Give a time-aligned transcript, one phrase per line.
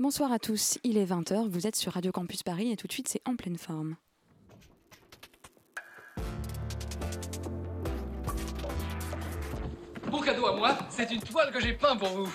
[0.00, 2.92] Bonsoir à tous, il est 20h, vous êtes sur Radio Campus Paris et tout de
[2.92, 3.96] suite c'est en pleine forme.
[10.10, 12.32] Bon cadeau à moi, c'est une toile que j'ai peint pour vous.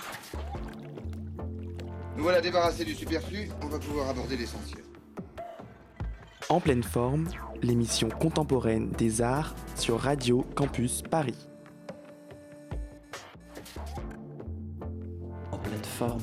[2.16, 4.84] Nous voilà débarrassés du superflu, on va pouvoir aborder l'essentiel.
[6.48, 7.28] En pleine forme,
[7.62, 11.48] l'émission contemporaine des arts sur Radio Campus Paris.
[15.50, 16.22] En pleine forme.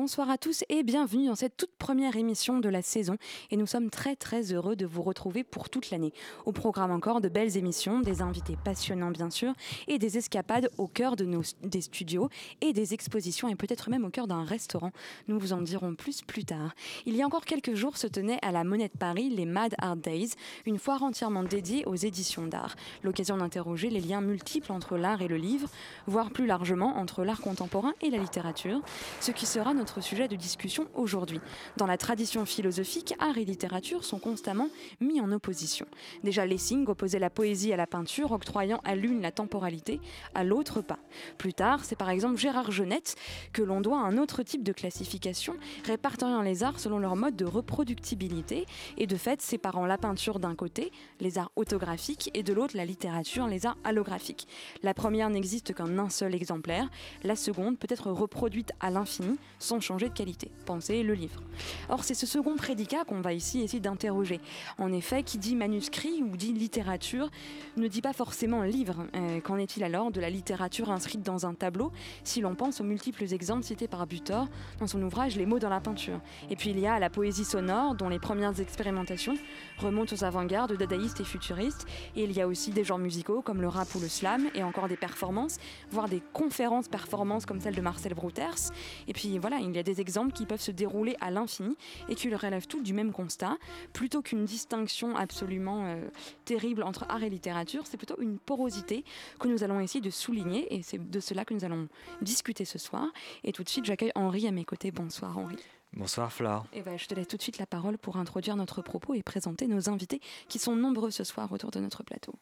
[0.00, 3.16] Bonsoir à tous et bienvenue dans cette toute première émission de la saison
[3.50, 6.12] et nous sommes très très heureux de vous retrouver pour toute l'année.
[6.46, 9.54] Au programme encore de belles émissions, des invités passionnants bien sûr
[9.88, 12.28] et des escapades au cœur de nos des studios
[12.60, 14.92] et des expositions et peut-être même au cœur d'un restaurant.
[15.26, 16.76] Nous vous en dirons plus plus tard.
[17.04, 19.74] Il y a encore quelques jours se tenait à la Monnaie de Paris les Mad
[19.78, 20.30] Art Days,
[20.64, 22.76] une foire entièrement dédiée aux éditions d'art.
[23.02, 25.68] L'occasion d'interroger les liens multiples entre l'art et le livre,
[26.06, 28.80] voire plus largement entre l'art contemporain et la littérature,
[29.18, 31.40] ce qui sera notre sujet de discussion aujourd'hui.
[31.76, 34.68] Dans la tradition philosophique, art et littérature sont constamment
[35.00, 35.86] mis en opposition.
[36.24, 40.00] Déjà, Lessing opposait la poésie à la peinture, octroyant à l'une la temporalité,
[40.34, 40.98] à l'autre pas.
[41.38, 43.16] Plus tard, c'est par exemple Gérard Genette
[43.52, 47.44] que l'on doit un autre type de classification, répertoriant les arts selon leur mode de
[47.44, 48.66] reproductibilité,
[48.96, 52.84] et de fait séparant la peinture d'un côté, les arts autographiques, et de l'autre la
[52.84, 54.46] littérature, les arts allographiques.
[54.82, 56.88] La première n'existe qu'en un seul exemplaire,
[57.24, 60.50] la seconde peut être reproduite à l'infini, sans changer de qualité.
[60.64, 61.42] Pensez le livre.
[61.90, 64.40] Or, c'est ce second prédicat qu'on va ici essayer d'interroger.
[64.78, 67.30] En effet, qui dit manuscrit ou dit littérature
[67.76, 69.06] ne dit pas forcément livre.
[69.14, 71.92] Euh, Qu'en est-il alors de la littérature inscrite dans un tableau
[72.24, 74.48] si l'on pense aux multiples exemples cités par Butor
[74.80, 76.20] dans son ouvrage Les mots dans la peinture?
[76.50, 79.36] Et puis il y a la poésie sonore dont les premières expérimentations
[79.78, 81.86] remontent aux avant-gardes dadaïstes et futuristes.
[82.16, 84.62] Et il y a aussi des genres musicaux comme le rap ou le slam et
[84.62, 85.58] encore des performances,
[85.90, 88.72] voire des conférences performances comme celle de Marcel Brouters.
[89.06, 91.76] Et puis voilà, il y a des exemples qui peuvent se dérouler à l'infini
[92.08, 93.56] et qui relèvent tous du même constat.
[93.92, 96.08] Plutôt qu'une distinction absolument euh,
[96.44, 99.04] terrible entre art et littérature, c'est plutôt une porosité
[99.38, 101.88] que nous allons essayer de souligner et c'est de cela que nous allons
[102.22, 103.06] discuter ce soir.
[103.44, 104.90] Et tout de suite, j'accueille Henri à mes côtés.
[104.90, 105.56] Bonsoir Henri.
[105.94, 106.66] Bonsoir Flore.
[106.72, 109.22] Et ben, je te laisse tout de suite la parole pour introduire notre propos et
[109.22, 112.34] présenter nos invités qui sont nombreux ce soir autour de notre plateau.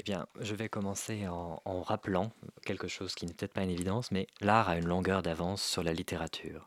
[0.00, 2.32] Eh bien, je vais commencer en, en rappelant
[2.64, 5.82] quelque chose qui n'est peut-être pas une évidence, mais l'art a une longueur d'avance sur
[5.82, 6.66] la littérature.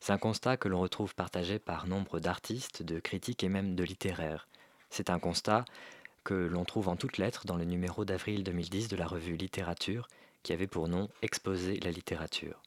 [0.00, 3.84] C'est un constat que l'on retrouve partagé par nombre d'artistes, de critiques et même de
[3.84, 4.48] littéraires.
[4.88, 5.64] C'est un constat
[6.24, 10.08] que l'on trouve en toutes lettres dans le numéro d'avril 2010 de la revue Littérature,
[10.42, 12.62] qui avait pour nom Exposer la littérature.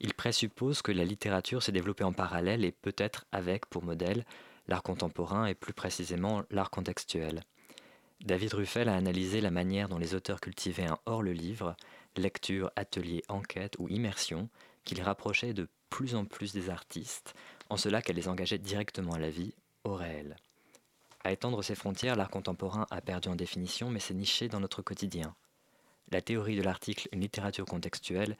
[0.00, 4.24] Il présuppose que la littérature s'est développée en parallèle et peut-être avec pour modèle
[4.68, 7.42] l'art contemporain et plus précisément l'art contextuel.
[8.24, 11.74] David Ruffel a analysé la manière dont les auteurs cultivaient un hors le livre,
[12.16, 14.50] lecture, atelier, enquête ou immersion,
[14.84, 17.34] qui les rapprochait de plus en plus des artistes,
[17.70, 19.54] en cela qu'elle les engageait directement à la vie,
[19.84, 20.36] au réel.
[21.24, 24.82] À étendre ces frontières, l'art contemporain a perdu en définition, mais s'est niché dans notre
[24.82, 25.34] quotidien.
[26.10, 28.36] La théorie de l'article Une littérature contextuelle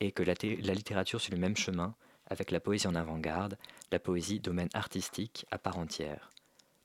[0.00, 1.94] est que la, la littérature suit le même chemin,
[2.26, 3.58] avec la poésie en avant-garde,
[3.90, 6.30] la poésie domaine artistique à part entière.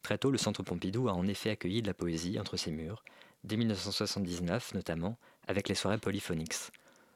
[0.04, 3.04] Très tôt, le Centre Pompidou a en effet accueilli de la poésie entre ses murs,
[3.46, 6.72] dès 1979 notamment, avec les soirées Polyphonix.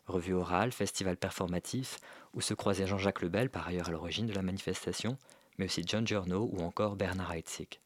[0.07, 1.97] Revue orale, festival performatif,
[2.33, 5.17] où se croisaient Jean-Jacques Lebel, par ailleurs à l'origine de la manifestation,
[5.57, 7.79] mais aussi John Giorno ou encore Bernard Heitzig.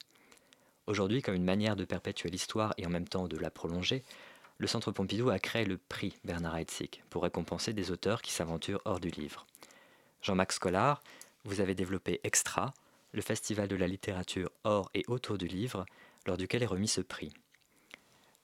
[0.85, 4.03] Aujourd'hui, comme une manière de perpétuer l'histoire et en même temps de la prolonger,
[4.59, 8.81] le Centre Pompidou a créé le prix Bernard Heitzig pour récompenser des auteurs qui s'aventurent
[8.85, 9.47] hors du livre.
[10.21, 11.01] Jean-Max Collard,
[11.43, 12.71] vous avez développé Extra,
[13.11, 15.85] le festival de la littérature hors et autour du livre,
[16.25, 17.33] lors duquel est remis ce prix.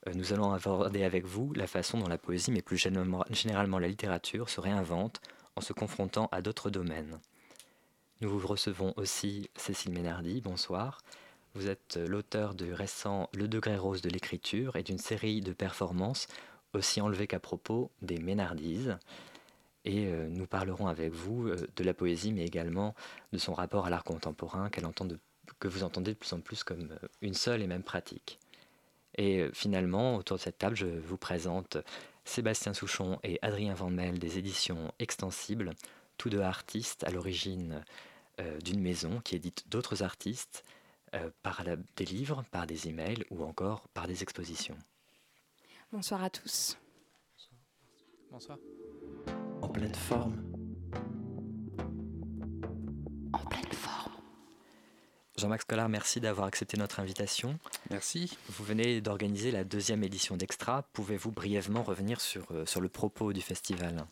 [0.07, 3.87] Euh, Nous allons aborder avec vous la façon dont la poésie, mais plus généralement la
[3.87, 5.21] littérature, se réinvente
[5.55, 7.19] en se confrontant à d'autres domaines.
[8.21, 11.01] Nous vous recevons aussi Cécile Ménardi, bonsoir.
[11.53, 15.53] Vous êtes euh, l'auteur du récent Le degré rose de l'écriture et d'une série de
[15.53, 16.27] performances
[16.73, 18.97] aussi enlevées qu'à propos des Ménardises.
[19.89, 22.93] Et euh, nous parlerons avec vous euh, de la poésie, mais également
[23.31, 25.17] de son rapport à l'art contemporain qu'elle entend de-
[25.59, 28.37] que vous entendez de plus en plus comme euh, une seule et même pratique.
[29.15, 31.77] Et euh, finalement, autour de cette table, je vous présente
[32.25, 35.71] Sébastien Souchon et Adrien Van Mel des éditions Extensibles,
[36.17, 37.81] tous deux artistes à l'origine
[38.41, 40.65] euh, d'une maison qui édite d'autres artistes
[41.13, 44.77] euh, par la- des livres, par des emails ou encore par des expositions.
[45.93, 46.77] Bonsoir à tous.
[48.29, 48.57] Bonsoir.
[49.77, 50.43] Pleine forme.
[53.31, 54.13] En pleine forme.
[55.37, 57.59] Jean-Max Collard, merci d'avoir accepté notre invitation.
[57.91, 58.35] Merci.
[58.49, 60.81] Vous venez d'organiser la deuxième édition d'Extra.
[60.93, 64.07] Pouvez-vous brièvement revenir sur, euh, sur le propos du festival?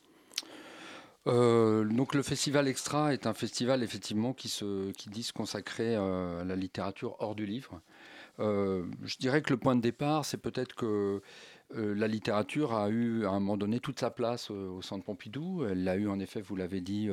[1.26, 5.96] Euh, donc le festival Extra est un festival effectivement qui, se, qui dit se consacrer
[5.96, 7.82] euh, à la littérature hors du livre.
[8.38, 11.24] je dirais que le point de départ, c'est peut-être que
[11.74, 15.66] la littérature a eu à un moment donné toute sa place au Centre Pompidou.
[15.66, 17.10] Elle l'a eu en effet, vous l'avez dit,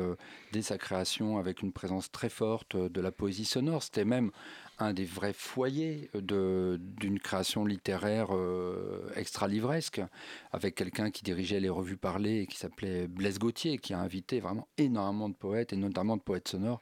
[0.52, 3.82] dès sa création avec une présence très forte de la poésie sonore.
[3.82, 4.30] C'était même
[4.78, 10.00] un des vrais foyers d'une création littéraire euh, extra-livresque,
[10.52, 14.40] avec quelqu'un qui dirigeait les revues parlées et qui s'appelait Blaise Gauthier, qui a invité
[14.40, 16.80] vraiment énormément de poètes, et notamment de poètes sonores,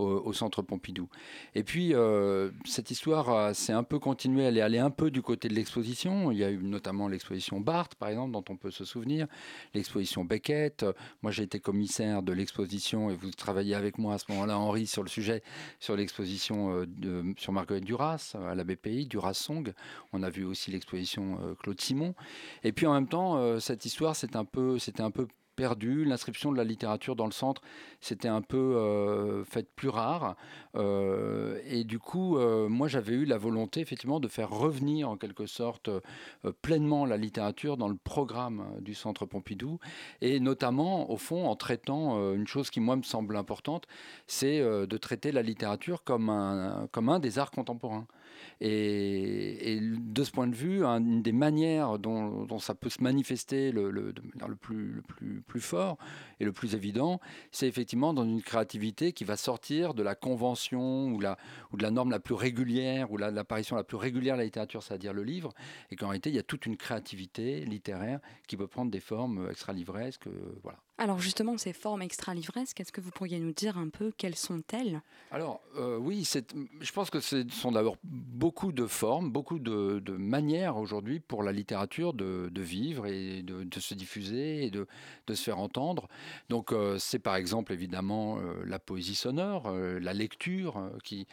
[0.00, 1.08] au, centre Pompidou.
[1.54, 5.22] Et puis, euh, cette histoire s'est un peu continuée, elle est allée un peu du
[5.22, 6.30] côté de l'exposition.
[6.32, 9.26] Il y a eu notamment l'exposition Barthes, par exemple, dont on peut se souvenir,
[9.74, 10.84] l'exposition Beckett.
[11.22, 14.86] Moi, j'ai été commissaire de l'exposition, et vous travaillez avec moi à ce moment-là, Henri,
[14.86, 15.42] sur le sujet,
[15.78, 19.72] sur l'exposition euh, sur Marguerite Duras, à la BPI, Duras Song.
[20.12, 22.14] On a vu aussi l'exposition euh, Claude Simon.
[22.64, 25.26] Et puis, en même temps, cette histoire, c'était un peu, c'était un peu
[25.56, 26.04] perdu.
[26.04, 27.62] L'inscription de la littérature dans le centre,
[28.00, 30.36] c'était un peu euh, fait plus rare.
[30.76, 35.16] Euh, et du coup, euh, moi, j'avais eu la volonté, effectivement, de faire revenir en
[35.16, 35.90] quelque sorte
[36.62, 39.78] pleinement la littérature dans le programme du centre Pompidou.
[40.20, 43.86] Et notamment, au fond, en traitant une chose qui, moi, me semble importante,
[44.26, 48.06] c'est de traiter la littérature comme un, comme un des arts contemporains.
[48.60, 53.90] Et, de ce point de vue, une des manières dont, ça peut se manifester le,
[53.90, 54.12] le,
[54.46, 55.98] le, plus, le plus, fort
[56.40, 57.20] et le plus évident,
[57.52, 62.10] c'est effectivement dans une créativité qui va sortir de la convention ou de la norme
[62.10, 65.52] la plus régulière ou l'apparition la, plus régulière de la littérature, c'est-à-dire le livre,
[65.90, 69.48] et qu'en réalité, il y a toute une créativité littéraire qui peut prendre des formes
[69.50, 70.26] extra-livresques.
[70.26, 70.78] Euh, voilà.
[71.00, 75.00] Alors justement, ces formes extra-livresques, est-ce que vous pourriez nous dire un peu quelles sont-elles?
[75.30, 76.28] Alors euh, oui,
[76.80, 81.52] je pense que ce sont d'abord beaucoup de formes, beaucoup de, manières aujourd'hui pour la
[81.52, 84.86] littérature de, vivre et de, se diffuser et de,
[85.26, 86.06] se faire entendre.
[86.50, 91.26] Donc euh, c'est par exemple évidemment euh, la poésie sonore, la lecture, qui,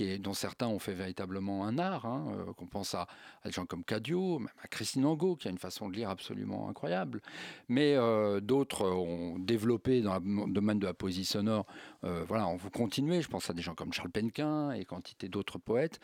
[0.00, 2.04] est, dont certains ont fait véritablement un art.
[2.04, 2.26] Hein,
[2.58, 3.06] qu'on pense à,
[3.46, 6.68] des gens comme Cadio, même à Christine Angot, qui a une façon de lire absolument
[6.68, 7.22] incroyable.
[7.68, 7.96] Mais
[8.42, 11.66] d'autres ont développé dans le domaine de la poésie sonore.
[12.04, 13.22] Euh, voilà, on vous continuer.
[13.22, 16.00] Je pense à des gens comme Charles Penquin et quantité d'autres poètes.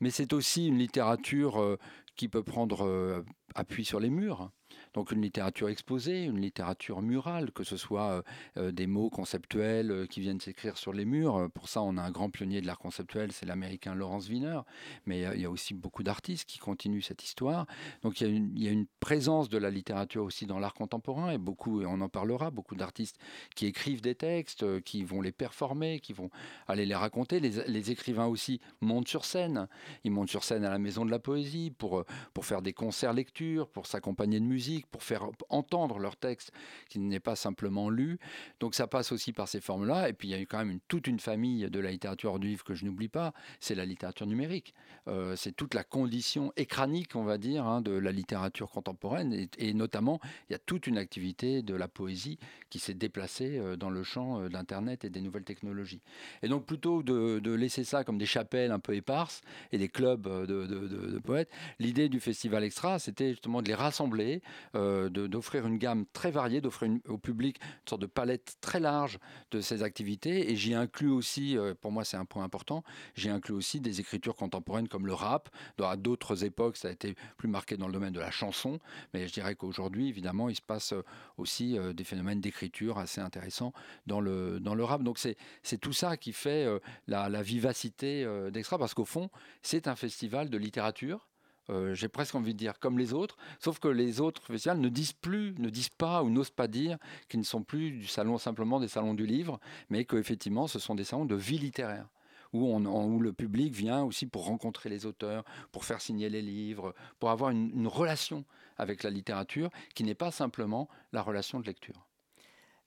[0.00, 1.78] Mais c'est aussi une littérature euh,
[2.16, 3.22] qui peut prendre euh,
[3.54, 4.50] appui sur les murs.
[4.96, 8.22] Donc une littérature exposée, une littérature murale, que ce soit euh,
[8.56, 11.50] euh, des mots conceptuels euh, qui viennent s'écrire sur les murs.
[11.52, 14.60] Pour ça, on a un grand pionnier de l'art conceptuel, c'est l'américain Lawrence Wiener.
[15.04, 17.66] Mais il y a aussi beaucoup d'artistes qui continuent cette histoire.
[18.02, 21.82] Donc il y, a une, présence de la littérature aussi dans l'art contemporain, et beaucoup,
[21.82, 23.18] et on en parlera, beaucoup d'artistes
[23.54, 26.30] qui écrivent des textes, qui vont les performer, qui vont
[26.66, 27.38] aller les raconter.
[27.38, 29.68] Les, écrivains aussi montent sur scène.
[30.04, 33.12] Ils montent sur scène à la Maison de la Poésie pour, pour faire des concerts
[33.12, 36.52] lectures, pour s'accompagner de musique pour faire entendre leur texte
[36.88, 38.18] qui n'est pas simplement lu.
[38.60, 40.08] Donc ça passe aussi par ces formes-là.
[40.08, 42.38] Et puis il y a eu quand même une, toute une famille de la littérature
[42.38, 44.74] du livre que je n'oublie pas, c'est la littérature numérique.
[45.08, 49.48] Euh, c'est toute la condition écranique, on va dire, hein, de la littérature contemporaine.
[49.58, 52.38] Et, notamment, il y a toute une activité de la poésie
[52.70, 56.00] qui s'est déplacée euh, dans le champ euh, d'Internet et des nouvelles technologies.
[56.42, 59.88] Et donc plutôt de, de, laisser ça comme des chapelles un peu éparses et des
[59.88, 64.42] clubs de poètes, l'idée du Festival Extra, c'était justement de les rassembler,
[64.74, 69.18] euh, d'offrir une gamme très variée, d'offrir au public une sorte de palette très large
[69.50, 70.50] de ces activités.
[70.50, 72.82] Et j'y inclus aussi, euh, pour moi c'est un point important,
[73.14, 75.48] j'ai inclus aussi des écritures contemporaines comme le rap.
[75.82, 78.80] À d'autres époques, ça a été plus marqué dans le domaine de la chanson.
[79.14, 81.02] Mais je dirais qu'aujourd'hui, évidemment, il se passe euh,
[81.36, 83.72] aussi des phénomènes d'écriture assez intéressants
[84.06, 85.02] dans le, dans le rap.
[85.02, 86.66] Donc c'est tout ça qui fait
[87.06, 89.30] la vivacité d'Extra, parce qu'au fond,
[89.62, 91.28] c'est un festival de littérature
[91.70, 94.88] euh, j'ai presque envie de dire comme les autres, sauf que les autres festivals ne
[94.88, 98.38] disent plus, ne disent pas ou n'osent pas dire qu'ils ne sont plus du salon
[98.38, 99.58] simplement des salons du livre,
[99.90, 102.08] mais qu'effectivement ce sont des salons de vie littéraire.
[102.52, 102.78] Où,
[103.20, 107.50] le public vient aussi pour rencontrer les auteurs, pour faire signer les livres, pour avoir
[107.50, 108.44] une relation
[108.78, 112.06] avec la littérature qui n'est pas simplement la relation de lecture.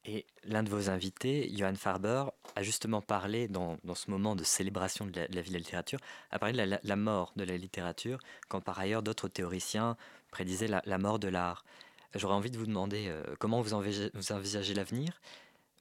[0.06, 2.26] Et l'un de vos invités, Johan Farber,
[2.56, 6.00] a justement parlé dans, ce moment de célébration de la, vie de la littérature,
[6.32, 9.98] a parlé de la, mort de la littérature, quand par ailleurs d'autres théoriciens
[10.32, 11.66] prédisaient la, mort de l'art.
[12.16, 15.22] J'aurais envie de vous demander euh, comment vous envisagez, l'avenir,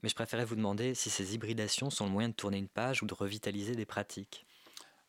[0.03, 3.01] mais je préférais vous demander si ces hybridations sont le moyen de tourner une page
[3.01, 4.45] ou de revitaliser des pratiques.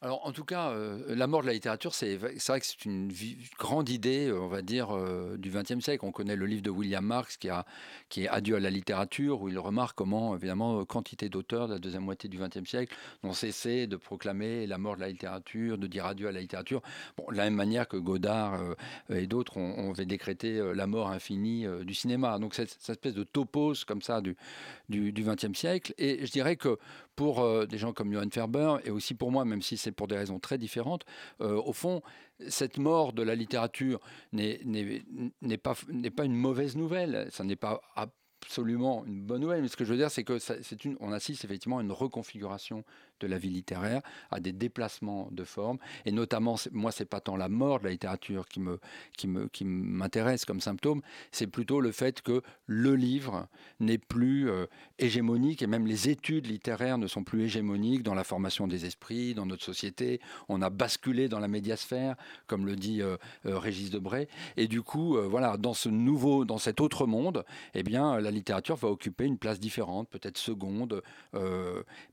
[0.02, 3.12] Alors, en tout cas, euh, la mort de la littérature, c'est vrai que c'est une
[3.58, 6.06] grande idée, euh, on va dire, euh, du XXe siècle.
[6.06, 7.66] On connaît le livre de William Marx qui, a,
[8.08, 11.78] qui est Adieu à la littérature, où il remarque comment, évidemment, quantité d'auteurs de la
[11.78, 15.86] deuxième moitié du XXe siècle n'ont cessé de proclamer la mort de la littérature, de
[15.86, 16.80] dire adieu à la littérature.
[17.18, 18.58] Bon, de la même manière que Godard
[19.10, 22.38] et d'autres ont, fait décréter la mort infinie du cinéma.
[22.38, 24.34] Donc, cette, cette, espèce de topos comme ça du,
[24.88, 25.92] du, du XXe siècle.
[25.98, 26.78] Et je dirais que
[27.20, 30.08] pour euh, des gens comme Johan Ferber et aussi pour moi, même si c'est pour
[30.08, 31.04] des raisons très différentes,
[31.42, 32.00] euh, au fond,
[32.48, 34.00] cette mort de la littérature
[34.32, 34.56] n'est
[35.62, 35.74] pas,
[36.16, 37.28] pas une mauvaise nouvelle.
[37.30, 39.60] Ça n'est pas absolument une bonne nouvelle.
[39.60, 41.92] Mais ce que je veux dire, c'est que c'est une, on assiste effectivement à une
[41.92, 42.84] reconfiguration
[43.20, 47.36] de la vie littéraire, à des déplacements de forme, et notamment, moi, c'est pas tant
[47.36, 48.78] la mort de la littérature qui me,
[49.16, 53.48] qui me, qui m'intéresse comme symptôme, c'est plutôt le fait que le livre
[53.78, 54.66] n'est plus euh,
[54.98, 59.34] hégémonique, et même les études littéraires ne sont plus hégémoniques dans la formation des esprits,
[59.34, 60.20] dans notre société.
[60.48, 64.82] On a basculé dans la médiasphère, comme le dit euh, euh, Régis Debray, et du
[64.82, 69.24] coup, voilà, dans ce nouveau, dans cet autre monde, eh bien, la littérature va occuper
[69.24, 71.02] une place différente, peut-être seconde,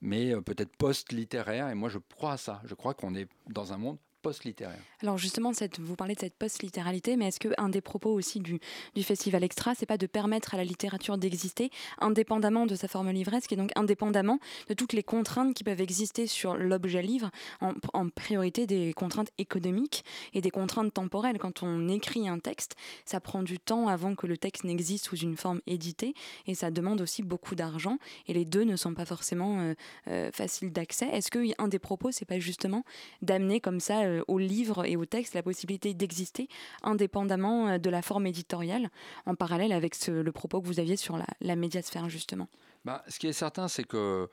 [0.02, 2.62] mais peut-être post littéraire Et moi, je crois à ça.
[2.66, 4.80] Je crois qu'on est dans un monde post-littéraire.
[5.02, 8.60] Alors justement, vous parlez de cette post-littéralité, mais est-ce qu'un des propos aussi du,
[9.02, 11.70] Festival Extra, c'est pas de permettre à la littérature d'exister
[12.00, 16.28] indépendamment de sa forme livresque et donc indépendamment de toutes les contraintes qui peuvent exister
[16.28, 17.30] sur l'objet livre,
[17.62, 21.38] en, en, priorité des contraintes économiques et des contraintes temporelles?
[21.38, 25.18] Quand on écrit un texte, ça prend du temps avant que le texte n'existe sous
[25.18, 26.14] une forme éditée
[26.48, 27.98] et ça demande aussi beaucoup d'argent
[28.28, 29.74] et les deux ne sont pas forcément euh,
[30.08, 31.08] euh, faciles d'accès.
[31.08, 32.84] Est-ce qu'un des propos, c'est pas justement
[33.22, 36.48] d'amener comme ça euh, au livre et au texte la possibilité d'exister
[36.84, 38.90] indépendamment euh, de la forme éditoriale,
[39.26, 42.48] en parallèle avec le propos que vous aviez sur la, médiasphère, justement.
[42.86, 44.30] Bah, Ce qui est certain, c'est que,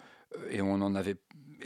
[0.51, 1.17] et on en avait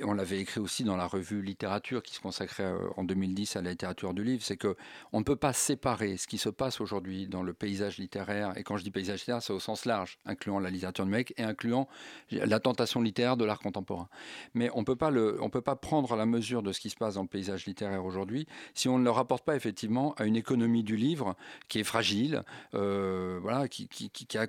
[0.04, 3.62] on l'avait écrit aussi dans la revue Littérature qui se consacrait euh, en 2010 à
[3.62, 4.76] la littérature du livre, c'est que
[5.12, 8.62] on ne peut pas séparer ce qui se passe aujourd'hui dans le paysage littéraire, et
[8.62, 11.88] quand je dis paysage littéraire, c'est au sens large, incluant la littérature numérique et incluant
[12.30, 14.08] la tentation littéraire de l'art contemporain.
[14.54, 17.28] Mais on ne peut pas prendre la mesure de ce qui se passe dans le
[17.28, 21.36] paysage littéraire aujourd'hui si on ne le rapporte pas effectivement à une économie du livre
[21.68, 22.42] qui est fragile,
[22.74, 24.46] euh, voilà, qui, a qui, a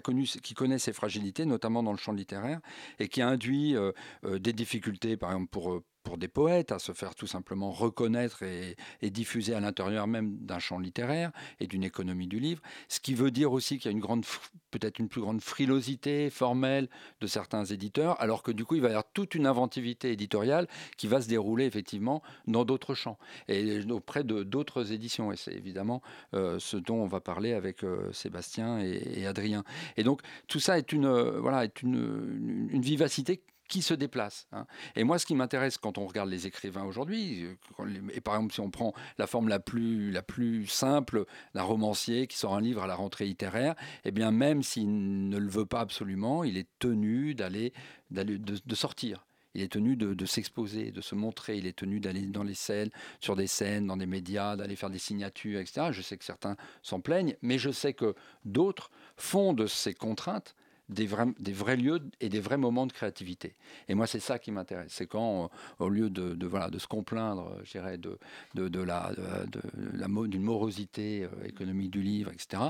[0.00, 2.60] connu, qui connaît ses fragilités, notamment dans le champ littéraire,
[2.98, 3.92] et qui induit euh,
[4.24, 4.77] des difficultés
[5.18, 8.76] par exemple, pour, euh, pour des poètes à se faire tout simplement reconnaître et,
[9.10, 12.62] diffuser à l'intérieur même d'un champ littéraire et d'une économie du livre.
[12.88, 14.24] Ce qui veut dire aussi qu'il y a une grande,
[14.70, 16.88] peut-être une plus grande frilosité formelle
[17.20, 20.66] de certains éditeurs, alors que du coup, il va y avoir toute une inventivité éditoriale
[20.96, 23.18] qui va se dérouler effectivement dans d'autres champs
[23.48, 25.32] et auprès de d'autres éditions.
[25.32, 26.00] Et c'est évidemment
[26.34, 29.64] euh, ce dont on va parler avec euh, Sébastien et, Adrien.
[29.96, 34.48] Et donc, tout ça est une, voilà, est une, une vivacité qui se déplace.
[34.52, 34.66] Hein.
[34.96, 38.54] Et moi, ce qui m'intéresse quand on regarde les écrivains aujourd'hui, euh, et par exemple
[38.54, 42.60] si on prend la forme la plus, la plus simple d'un romancier qui sort un
[42.60, 46.56] livre à la rentrée littéraire, eh bien même s'il ne le veut pas absolument, il
[46.56, 47.72] est tenu d'aller,
[48.10, 49.26] de, sortir.
[49.54, 51.56] Il est tenu de, de s'exposer, de se montrer.
[51.58, 54.90] Il est tenu d'aller dans les scènes, sur des scènes, dans des médias, d'aller faire
[54.90, 55.88] des signatures, etc.
[55.90, 60.54] Je sais que certains s'en plaignent, mais je sais que d'autres font de ces contraintes
[60.88, 63.54] des vrais, des vrais lieux et des vrais moments de créativité.
[63.88, 64.92] Et moi, c'est ça qui m'intéresse.
[64.92, 68.18] C'est quand, euh, au lieu de, voilà, de se complaindre, je dirais, de,
[68.54, 69.60] de, de la, de,
[69.92, 72.62] la d'une morosité euh, économique du livre, etc.,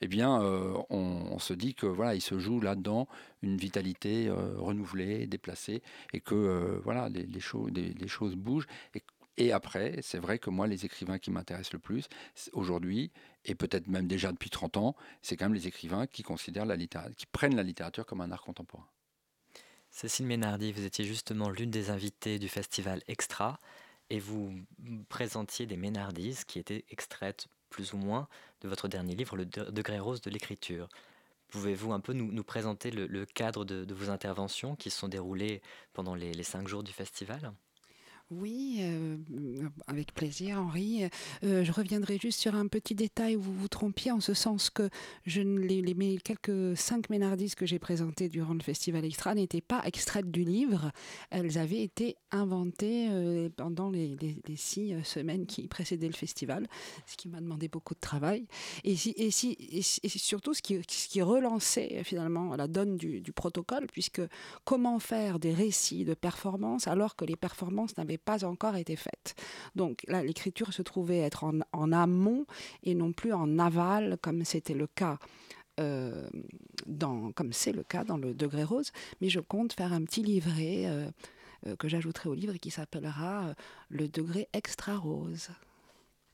[0.00, 3.08] eh bien, euh, on, se dit que voilà, il se joue là-dedans
[3.42, 8.68] une vitalité renouvelée, déplacée, et que voilà, les, les, les, choses bougent.
[8.94, 9.02] Et
[9.36, 12.08] et après, c'est vrai que moi, les écrivains qui m'intéressent le plus
[12.52, 13.10] aujourd'hui,
[13.44, 16.76] et peut-être même déjà depuis 30 ans, c'est quand même les écrivains qui considèrent la
[16.76, 18.86] littérature, qui prennent la littérature comme un art contemporain.
[19.90, 23.58] Cécile Ménardi, vous étiez justement l'une des invitées du festival Extra
[24.10, 24.52] et vous
[25.08, 28.28] présentiez des Ménardises qui étaient extraites plus ou moins
[28.60, 30.88] de votre dernier livre, Le degré rose de l'écriture.
[31.48, 35.62] Pouvez-vous un peu nous, présenter le, cadre de, vos interventions qui se sont déroulées
[35.92, 37.52] pendant les cinq jours du festival?
[38.40, 39.16] Oui, euh,
[39.86, 41.04] avec plaisir, Henri.
[41.44, 44.70] Euh, je reviendrai juste sur un petit détail où vous vous trompiez, en ce sens
[44.70, 44.88] que
[45.26, 50.30] je, les, quelques cinq ménardistes que j'ai présentés durant le Festival Extra n'étaient pas extraites
[50.30, 50.92] du livre.
[51.30, 54.16] Elles avaient été inventées euh, pendant les,
[54.56, 56.66] six semaines qui précédaient le festival,
[57.06, 58.46] ce qui m'a demandé beaucoup de travail.
[58.84, 63.20] Et, si, et, si, et, surtout, ce qui, ce qui relançait finalement la donne du,
[63.20, 64.22] du protocole, puisque
[64.64, 69.34] comment faire des récits de performances alors que les performances n'avaient pas encore été faite.
[69.74, 72.46] Donc là, l'écriture se trouvait être en, amont
[72.82, 75.18] et non plus en aval, comme c'était le cas.
[75.80, 76.28] Euh,
[76.86, 80.22] dans, comme c'est le cas dans le degré rose, mais je compte faire un petit
[80.22, 83.54] livret euh, que j'ajouterai au livre et qui s'appellera
[83.88, 85.48] Le degré extra rose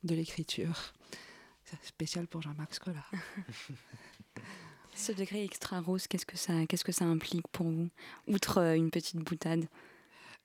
[0.02, 0.92] de l'écriture.
[1.64, 3.04] C'est spécial pour Jean-Marc Scola.
[4.94, 7.88] Ce degré extra rose, qu'est-ce que ça, qu'est-ce que ça implique pour vous,
[8.26, 9.68] outre une petite boutade?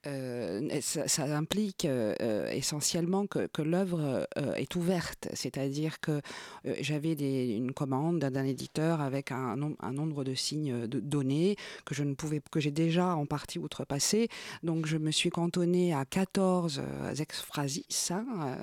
[0.05, 6.21] Euh, ça, implique euh, euh, essentiellement que, l'œuvre est ouverte, c'est-à-dire que
[6.81, 7.13] j'avais
[7.55, 11.55] une commande d'un éditeur avec un, nombre de signes de données
[11.85, 14.27] que je ne pouvais que j'ai déjà en partie outrepassé,
[14.63, 16.81] donc je me suis cantonnée à 14
[17.19, 18.57] exphrasis, hein,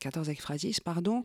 [0.00, 1.22] 14 exphrasis, pardon.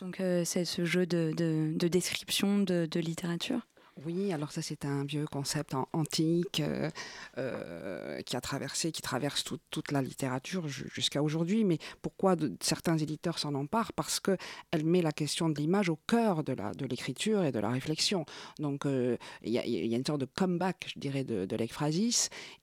[0.00, 3.66] Donc c'est ce jeu de, de, de description de, de littérature?
[4.04, 6.90] Oui, alors ça c'est un vieux concept antique euh,
[7.38, 11.64] euh, qui a traversé, qui traverse toute la littérature jusqu'à aujourd'hui.
[11.64, 13.92] Mais pourquoi certains éditeurs s'en emparent?
[13.92, 14.36] Parce que
[14.70, 18.24] elle met la question de l'image au cœur de l'écriture et de la réflexion.
[18.58, 21.56] Donc euh, il y, a une sorte de comeback, je dirais, de, de.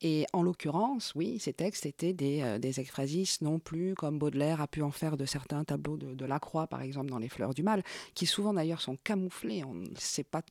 [0.02, 2.74] Et en l'occurrence, oui, ces textes étaient des, des
[3.42, 6.82] non plus comme Baudelaire a pu en faire de certains tableaux de, de Lacroix, par
[6.82, 7.84] exemple, dans Les Fleurs du Mal,
[8.16, 9.64] qui souvent d'ailleurs sont camouflés.
[9.64, 10.42] On ne sait pas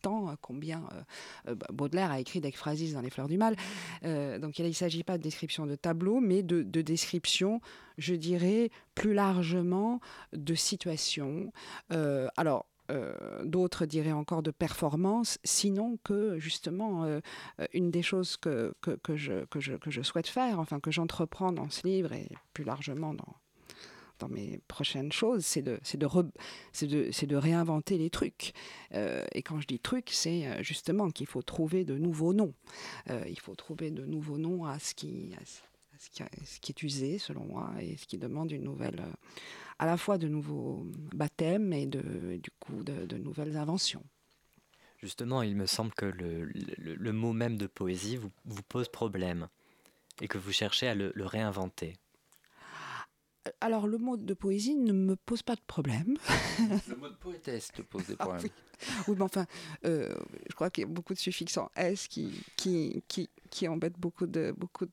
[0.00, 3.56] temps combien euh, euh, Baudelaire a écrit d'Ekphrasis dans Les Fleurs du Mal.
[4.04, 7.60] Euh, donc il ne s'agit pas de description de tableau, mais de, description,
[7.98, 10.00] je dirais, plus largement
[10.32, 11.52] de situation.
[12.36, 12.66] alors,
[13.44, 17.20] d'autres diraient encore de performance, sinon que justement
[17.72, 20.90] une des choses que, que, que, je, que, je, que je souhaite faire, enfin que
[20.90, 23.36] j'entreprends dans ce livre et plus largement dans,
[24.20, 28.52] dans mes prochaines choses, c'est de, de, de, de, réinventer les trucs.
[28.94, 32.54] Euh, et quand je dis trucs, c'est euh, justement qu'il faut trouver de nouveaux noms.
[33.08, 35.34] Euh, il faut trouver de nouveaux noms à ce qui,
[36.12, 39.02] qui, ce qui, est usé, selon moi, et ce qui demande une nouvelle,
[39.78, 44.04] à la fois de nouveaux baptêmes et de, du coup de, nouvelles inventions.
[44.98, 49.48] Justement, il me semble que le, le, mot même de poésie vous, vous, pose problème
[50.20, 51.96] et que vous cherchez à le réinventer
[53.60, 56.16] alors, le mot de poésie ne me pose pas de problème.
[56.88, 58.50] le mot de poétesse te pose des ah problèmes.
[59.08, 59.14] oui.
[59.16, 59.46] mais enfin,
[59.84, 60.14] euh,
[60.48, 63.98] je crois qu'il y a beaucoup de suffixes en S qui, qui, qui, qui embêtent
[63.98, 64.86] beaucoup de, beaucoup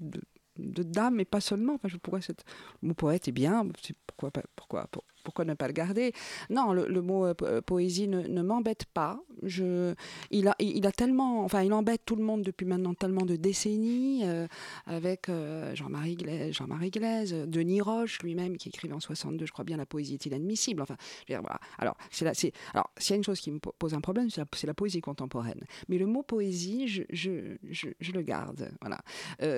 [0.00, 0.20] de,
[0.58, 1.74] de dames, mais pas seulement.
[1.74, 2.44] Enfin, je pourrais cette...
[2.82, 3.66] Le mot poète est bien,
[4.06, 4.88] pourquoi, pourquoi,
[5.28, 6.14] pourquoi ne pas le garder?
[6.48, 9.20] Non, le, mot euh, euh, poésie ne, m'embête pas.
[9.42, 9.94] Je,
[10.30, 13.36] il, a, il a tellement, enfin, il embête tout le monde depuis maintenant tellement de
[13.36, 14.46] décennies, euh,
[14.86, 15.26] avec
[15.74, 20.24] Jean-Marie Glaise, Denis Roche lui-même qui écrivait en 62, je crois bien, la poésie est
[20.24, 20.80] inadmissible.
[20.80, 20.96] Enfin,
[21.28, 21.60] voilà.
[21.76, 25.60] Alors, s'il y a une chose qui me pose un problème, c'est la, poésie contemporaine.
[25.88, 28.70] Mais le mot poésie, je, je, je, le garde.
[28.80, 28.98] Voilà.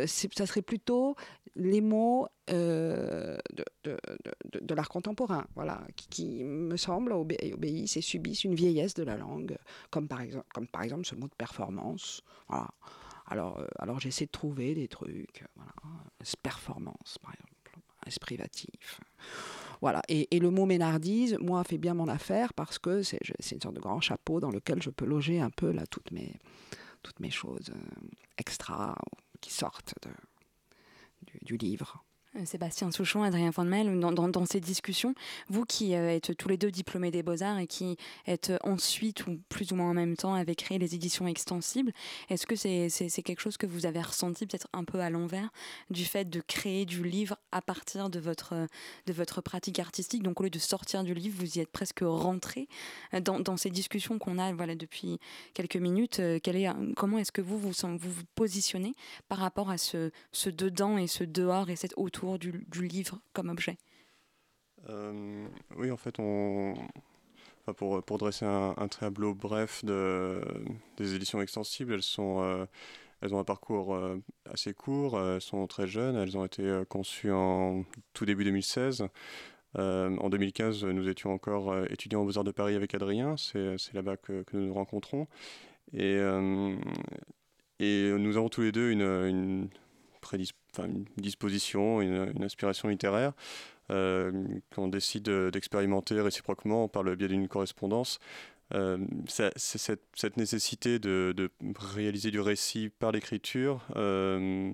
[0.07, 1.15] ça serait plutôt
[1.55, 3.39] les mots de,
[3.85, 3.97] de,
[4.53, 9.17] de, de l'art contemporain voilà, qui, me semble obéissent et subissent une vieillesse de la
[9.17, 9.57] langue,
[9.91, 12.23] comme par exemple, comme par exemple ce mot de performance.
[12.49, 12.69] Voilà.
[13.27, 15.73] Alors, euh, alors j'essaie de trouver des trucs, voilà,
[16.43, 17.51] performance par exemple,
[18.21, 19.01] privatif.
[19.81, 20.03] Voilà.
[20.09, 23.21] Et, le mot ménardise, moi, fait bien mon affaire parce que c'est
[23.53, 26.35] une sorte de grand chapeau dans lequel je peux loger un peu là toutes mes,
[27.03, 28.97] toutes mes choses euh, extra
[29.41, 30.11] qui sortent de,
[31.43, 32.05] du livre.
[32.37, 35.15] Euh, Sébastien Souchon, Adrien Fondemel, dans, ces discussions,
[35.49, 39.41] vous qui euh, êtes tous les deux diplômés des Beaux-Arts et qui êtes ensuite, ou
[39.49, 41.93] plus ou moins en même temps, avez créé les éditions extensibles,
[42.29, 45.51] est-ce que c'est quelque chose que vous avez ressenti peut-être un peu à l'envers
[45.91, 48.55] du fait de créer du livre à partir de votre,
[49.07, 50.23] de votre pratique artistique?
[50.23, 52.69] Donc au lieu de sortir du livre, vous y êtes presque rentré
[53.15, 55.19] euh, dans, ces discussions qu'on a voilà, depuis
[55.53, 56.23] quelques minutes.
[56.97, 58.95] Comment est-ce que vous vous, vous vous positionnez
[59.29, 63.49] par rapport à ce, ce dedans et ce dehors et cette autour du, livre comme
[63.49, 63.77] objet
[64.89, 66.17] euh, Oui, en fait,
[67.77, 70.41] pour, dresser un, tableau bref de,
[70.97, 72.67] des éditions extensibles, elles, euh,
[73.31, 74.17] ont un parcours euh,
[74.51, 79.07] assez court, elles sont très jeunes, elles ont été conçues en tout début 2016.
[79.77, 84.45] en 2015, nous étions encore étudiants aux Beaux-Arts de Paris avec Adrien, c'est là-bas que,
[84.53, 85.27] nous nous rencontrons.
[85.93, 86.19] Et,
[87.81, 89.71] nous avons tous les deux une
[90.79, 93.33] une disposition, une, inspiration littéraire
[93.91, 94.31] euh,
[94.75, 98.19] qu'on décide d'expérimenter réciproquement par le biais d'une correspondance.
[98.73, 104.73] Euh, cette, nécessité de, réaliser du récit par l'écriture euh,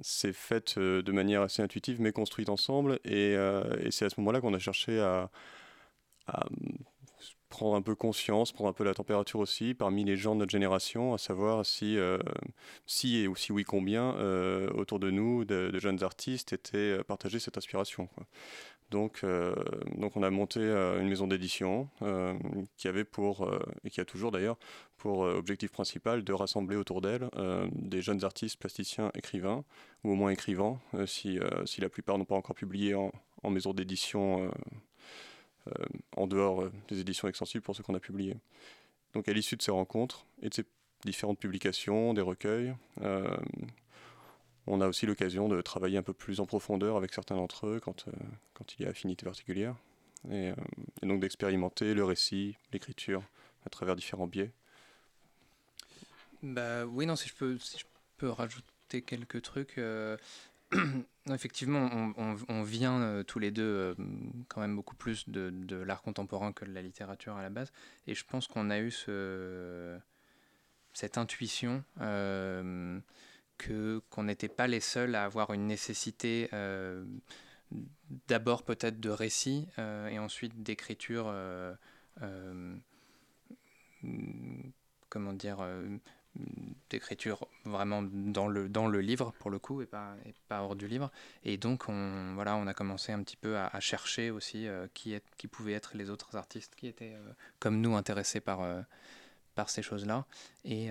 [0.00, 3.36] s'est faite de manière assez intuitive mais construite ensemble et,
[3.90, 5.30] c'est à ce moment-là qu'on a cherché à,
[7.48, 10.50] prendre un peu conscience, prendre un peu la température aussi parmi les gens de notre
[10.50, 11.98] génération, à savoir si,
[12.86, 14.14] si et aussi oui combien
[14.74, 18.08] autour de nous, de, jeunes artistes, étaient partagés cette aspiration.
[18.90, 19.24] Donc,
[19.96, 21.88] donc on a monté une maison d'édition
[22.76, 23.50] qui avait pour,
[23.84, 24.58] et qui a toujours d'ailleurs,
[24.96, 27.28] pour objectif principal de rassembler autour d'elle
[27.72, 29.64] des jeunes artistes, plasticiens, écrivains,
[30.04, 33.12] ou au moins écrivains, si, si la plupart n'ont pas encore publié en,
[33.50, 34.50] maison d'édition euh,
[36.16, 38.36] en dehors euh, des éditions extensibles pour ce qu'on a publié.
[39.14, 40.64] Donc à l'issue de ces rencontres et de ces
[41.04, 43.36] différentes publications, des recueils, euh,
[44.66, 47.80] on a aussi l'occasion de travailler un peu plus en profondeur avec certains d'entre eux
[47.80, 48.04] quand,
[48.78, 49.74] il y a affinité particulière,
[50.30, 50.52] et,
[51.02, 53.22] donc d'expérimenter le récit, l'écriture
[53.64, 54.50] à travers différents biais.
[56.42, 57.84] Bah oui, non, si je
[58.18, 59.80] peux rajouter quelques trucs.
[61.32, 62.14] Effectivement,
[62.48, 63.94] on, vient euh, tous les deux euh,
[64.48, 67.72] quand même beaucoup plus de, l'art contemporain que de la littérature à la base.
[68.06, 69.98] Et je pense qu'on a eu ce,
[70.92, 72.98] cette intuition euh,
[73.58, 76.48] que qu'on n'était pas les seuls à avoir une nécessité
[78.28, 81.32] d'abord peut-être de récit et ensuite d'écriture.
[85.10, 85.58] comment dire
[86.90, 90.76] d'écriture vraiment dans le, dans le livre pour le coup et pas, et pas hors
[90.76, 91.10] du livre.
[91.44, 95.12] Et donc on, voilà, on a commencé un petit peu à, chercher aussi euh, qui,
[95.12, 98.80] est, qui pouvaient être les autres artistes qui étaient euh, comme nous intéressés par, euh,
[99.54, 100.26] par ces choses là
[100.64, 100.88] et,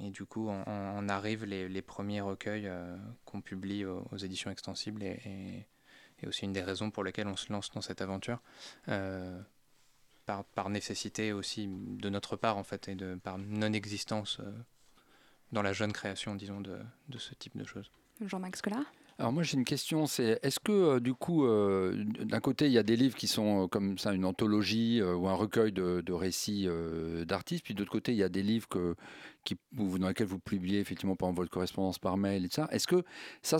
[0.00, 2.70] et du coup on, arrive les, les, premiers recueils
[3.24, 5.66] qu'on publie aux, éditions extensibles et, et,
[6.22, 8.42] et, aussi une des raisons pour lesquelles on se lance dans cette aventure
[10.26, 14.50] par, nécessité aussi de notre part en fait et de par non-existence euh,
[15.52, 17.90] dans la jeune création disons de, de ce type de choses.
[18.20, 18.84] Jean-Max Collard
[19.18, 22.72] alors moi j'ai une question, c'est est-ce que euh, du coup, euh, d'un côté il
[22.72, 26.12] y a des livres qui sont comme ça une anthologie ou un recueil de, de
[26.12, 26.68] récits
[27.24, 28.94] d'artistes, puis de l'autre côté il y a des livres que,
[29.72, 32.68] dans lesquels vous publiez effectivement par votre correspondance par mail et ça.
[32.70, 33.02] Est-ce que
[33.42, 33.58] ça,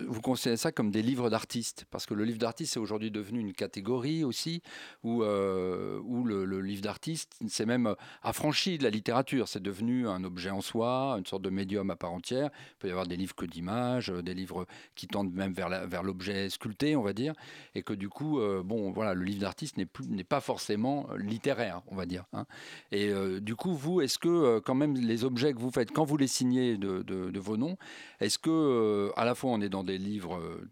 [0.00, 1.84] vous considérez ça comme des livres d'artistes?
[1.90, 4.62] Parce que le livre d'artiste c'est aujourd'hui devenu une catégorie aussi,
[5.02, 9.48] où, euh, où le, livre d'artiste c'est même affranchi de la littérature.
[9.48, 12.50] C'est devenu un objet en soi, une sorte de médium à part entière.
[12.72, 16.48] Il peut y avoir des livres que d'images, des livres qui tendent même vers, l'objet
[16.48, 17.34] sculpté, on va dire,
[17.74, 21.96] et que du coup, euh, bon, voilà, le livre d'artiste n'est pas forcément littéraire, on
[21.96, 22.24] va dire.
[22.32, 22.46] Hein.
[22.92, 26.04] Et euh, du coup, vous, est-ce que quand même les objets que vous faites, quand
[26.04, 27.76] vous les signez de, vos noms,
[28.20, 30.68] est-ce que euh, à la fois on est dans des livres euh,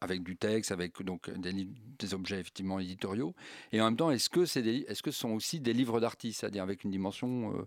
[0.00, 3.34] avec du texte, avec donc des, objets effectivement éditoriaux,
[3.72, 6.40] et en même temps, est-ce que, c'est est-ce que ce sont aussi des livres d'artistes,
[6.40, 7.66] c'est-à-dire avec une dimension, euh,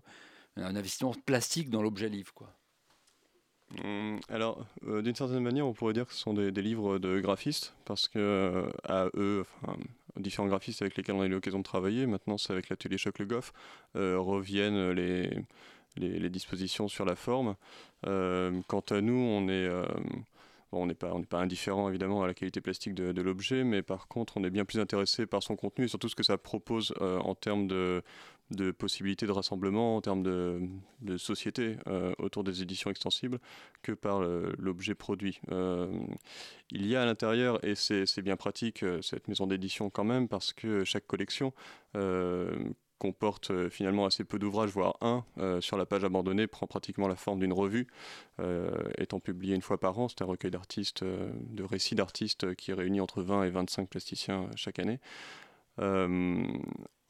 [0.62, 2.52] un investissement plastique dans l'objet livre, quoi?
[3.84, 7.74] Mmh, alors, d'une certaine manière, on pourrait dire que ce sont des, livres de graphistes,
[7.84, 9.76] parce que à eux, enfin,
[10.16, 13.18] différents graphistes avec lesquels on a eu l'occasion de travailler, maintenant c'est avec l'atelier Choc
[13.18, 13.52] Le Goff,
[13.94, 15.30] reviennent les,
[15.98, 17.56] les, dispositions sur la forme.
[18.06, 19.86] Euh, quant à nous, euh,
[20.72, 24.44] on n'est pas, indifférent évidemment à la qualité plastique de, l'objet, mais par contre, on
[24.44, 27.34] est bien plus intéressé par son contenu et surtout ce que ça propose euh, en
[27.34, 28.02] termes de,
[28.78, 31.76] possibilités de rassemblement, en termes de société
[32.18, 33.38] autour des éditions extensibles,
[33.82, 34.20] que par
[34.58, 35.40] l'objet produit.
[35.50, 40.54] il y a à l'intérieur, et c'est bien pratique, cette maison d'édition quand même, parce
[40.54, 41.52] que chaque collection
[42.98, 47.08] comporte euh, finalement assez peu d'ouvrages, voire un, euh, sur la page abandonnée, prend pratiquement
[47.08, 47.86] la forme d'une revue,
[48.40, 50.08] euh, étant publié une fois par an.
[50.08, 54.78] C'est un recueil d'artistes, de récits d'artistes qui réunit entre 20 et 25 plasticiens chaque
[54.78, 55.00] année.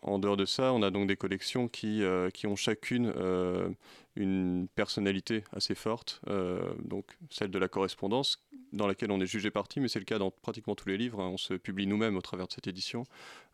[0.02, 3.68] En dehors de ça, on a donc des collections qui, euh, ont chacune euh,
[4.14, 8.38] une personnalité assez forte, euh, donc celle de la correspondance,
[8.72, 11.20] dans laquelle on est jugé parti, mais c'est le cas dans pratiquement tous les livres.
[11.20, 11.30] Hein.
[11.30, 13.04] on se publie nous-mêmes au travers de cette édition,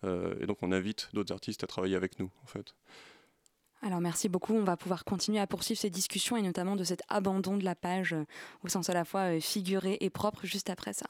[0.03, 2.75] et donc on invite d'autres artistes à travailler avec nous, en fait.
[3.81, 7.03] Alors merci beaucoup, on va pouvoir continuer à poursuivre ces discussions et notamment de cet
[7.09, 8.15] abandon de la page
[8.63, 11.07] au sens à la fois figuré et propre juste après ça.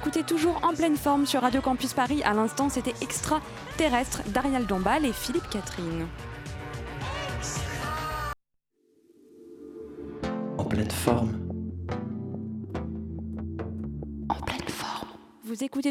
[0.00, 2.22] Écoutez toujours en pleine forme sur Radio Campus Paris.
[2.22, 6.06] À l'instant, c'était Extraterrestre d'Ariel Dombal et Philippe Catherine.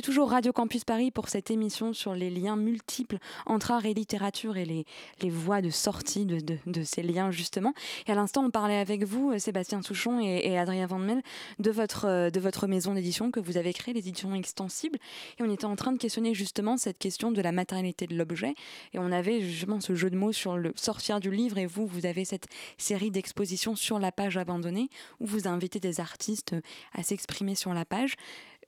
[0.10, 4.58] Toujours Radio Campus Paris pour cette émission sur les liens multiples entre art et littérature
[4.58, 4.86] et les,
[5.22, 7.76] les voies de sortie de, de- ces liens justement.
[8.08, 11.22] Et à l'instant, on parlait avec vous, euh, Sébastien Souchon et, Adrien Van Mel,
[11.60, 14.98] de votre, euh, de votre maison d'édition que vous avez créée, les éditions extensibles.
[15.38, 18.56] Et on était en train de questionner justement cette question de la matérialité de l'objet.
[18.93, 21.60] Et on avait justement ce jeu de mots sur le sortir du livre.
[21.60, 22.48] Et vous, vous avez cette
[22.80, 26.56] série d'expositions sur la page abandonnée où vous invitez des artistes
[26.93, 28.15] à s'exprimer sur la page.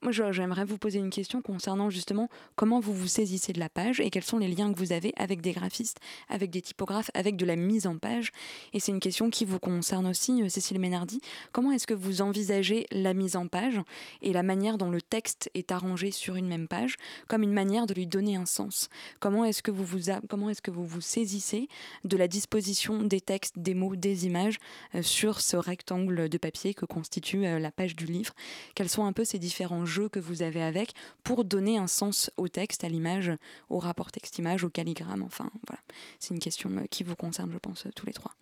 [0.03, 3.99] Moi, j'aimerais vous poser une question concernant justement comment vous vous saisissez de la page
[3.99, 7.35] et quels sont les liens que vous avez avec des graphistes, avec des typographes, avec
[7.35, 8.31] de la mise en page.
[8.73, 11.21] Et c'est une question qui vous concerne aussi, euh, Cécile Ménardi.
[11.51, 13.79] Comment est-ce que vous envisagez la mise en page
[14.23, 16.95] et la manière dont le texte est arrangé sur une même page
[17.27, 18.89] comme une manière de lui donner un sens?
[19.19, 21.67] Comment est-ce que vous vous, comment est-ce que vous, vous saisissez
[22.05, 24.57] de la disposition des textes, des mots, des images
[24.95, 28.33] euh, sur ce rectangle de papier que constitue euh, la page du livre?
[28.73, 32.31] Quels sont un peu ces différents jeu que vous avez avec pour donner un sens
[32.37, 33.31] au texte, à l'image,
[33.69, 35.23] au rapport texte-image, au calligramme.
[35.23, 35.81] Enfin, voilà.
[36.19, 38.33] C'est une question euh, qui vous concerne, je pense, euh, tous les trois.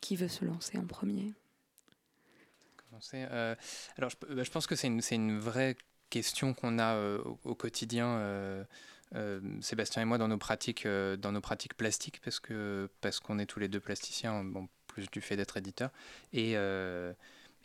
[0.00, 1.32] Qui veut se lancer en premier?
[3.14, 3.54] Euh,
[3.98, 5.76] alors, je, bah, pense que c'est une, vraie
[6.08, 8.66] question qu'on a euh, au, quotidien,
[9.60, 13.46] Sébastien et moi, dans nos pratiques, dans nos pratiques plastiques, parce que parce qu'on est
[13.46, 15.90] tous les deux plasticiens, bon, plus du fait d'être éditeur,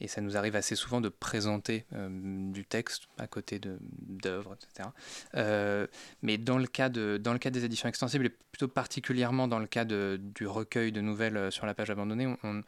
[0.01, 2.09] et ça nous arrive assez souvent de présenter euh,
[2.51, 4.89] du texte à côté d'œuvres, etc.
[5.35, 5.85] Euh,
[6.23, 9.59] mais dans le, cas de, dans le cas des éditions extensibles, et plutôt particulièrement dans
[9.59, 12.63] le cas de- du recueil de nouvelles euh, sur la page abandonnée, on,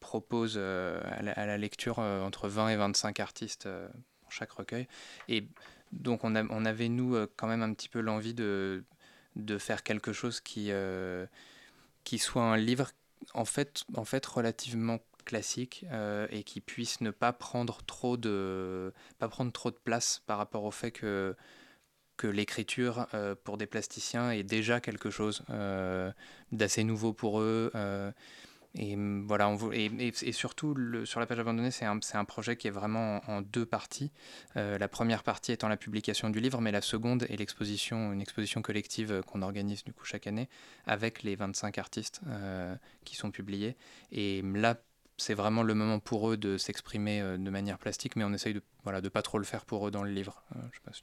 [0.00, 3.66] propose à, la, lecture entre 20 et 25 artistes
[4.20, 4.86] pour chaque recueil.
[5.28, 5.48] Et
[5.92, 8.84] donc on, avait, nous, quand même un petit peu l'envie de,
[9.34, 10.70] de faire quelque chose qui,
[12.04, 12.90] qui soit un livre
[13.32, 18.92] en fait, en fait relativement classique euh, et qui puisse ne pas prendre trop de
[19.18, 21.34] pas prendre trop de place par rapport au fait que
[22.16, 26.12] que l'écriture euh, pour des plasticiens est déjà quelque chose euh,
[26.52, 27.72] d'assez nouveau pour eux
[28.76, 32.66] et voilà on et, et- surtout sur la page abandonnée c'est un, un projet qui
[32.66, 34.10] est vraiment en, deux parties
[34.56, 38.62] la première partie étant la publication du livre mais la seconde est l'exposition une exposition
[38.62, 40.48] collective qu'on organise du coup chaque année
[40.86, 42.20] avec les 25 artistes
[43.04, 43.76] qui sont publiés
[44.10, 44.76] et là
[45.16, 48.54] c'est vraiment le moment pour eux de s'exprimer euh, de manière plastique mais on essaye
[48.54, 50.42] de voilà de pas trop le faire pour eux dans le livre.
[50.56, 51.02] Euh, je sais pas si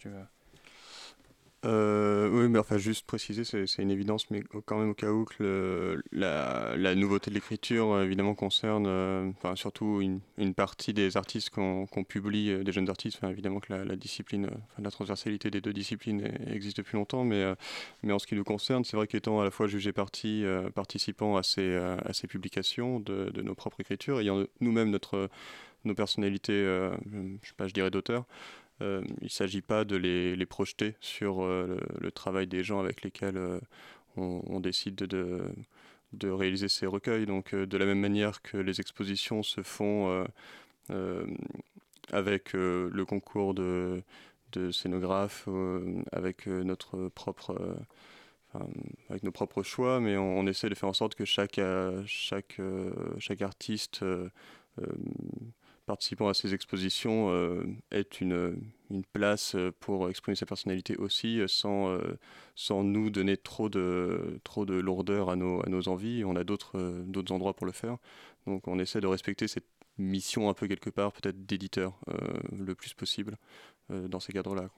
[1.64, 5.26] Euh, oui, mais enfin, juste préciser, c'est une évidence, mais quand même au cas où
[5.26, 11.52] que la, nouveauté de l'écriture, euh, évidemment, concerne euh, enfin, surtout une, partie des artistes
[11.52, 13.20] qu'on publie, des jeunes artistes.
[13.24, 17.46] Évidemment que la, discipline, la transversalité des deux disciplines existe depuis longtemps, mais,
[18.10, 21.38] en ce qui nous concerne, c'est vrai qu'étant à la fois jugé partie, euh, participant
[21.38, 24.98] à ces, publications de, nos propres écritures, ayant nous-mêmes
[25.84, 28.26] nos personnalités, je je dirais d'auteur,
[28.82, 33.04] euh, il ne s'agit pas de les, projeter sur euh, le, travail des gens avec
[33.04, 33.60] lesquels euh,
[34.18, 37.26] on, décide de, réaliser ces recueils.
[37.26, 40.26] Donc de la même manière que les expositions se font
[42.12, 44.04] avec le concours de,
[44.72, 45.48] scénographes,
[46.12, 47.78] avec notre propre...
[49.10, 51.62] avec nos propres choix, mais on, on essaie de faire en sorte que chaque,
[52.06, 52.60] chaque,
[53.20, 54.04] chaque artiste
[55.86, 58.58] participant à ces expositions euh, ait une,
[58.90, 61.98] une place euh, pour exprimer sa personnalité aussi, euh, sans,
[62.56, 66.24] sans nous donner trop de, trop de lourdeur à nos, à nos envies.
[66.26, 67.98] On a d'autres d'autres endroits pour le faire.
[68.48, 69.68] Donc on essaie de respecter cette
[69.98, 72.00] mission un peu quelque part, peut-être d'éditeur,
[72.52, 73.38] le plus possible
[73.90, 74.70] dans ces cadres-là,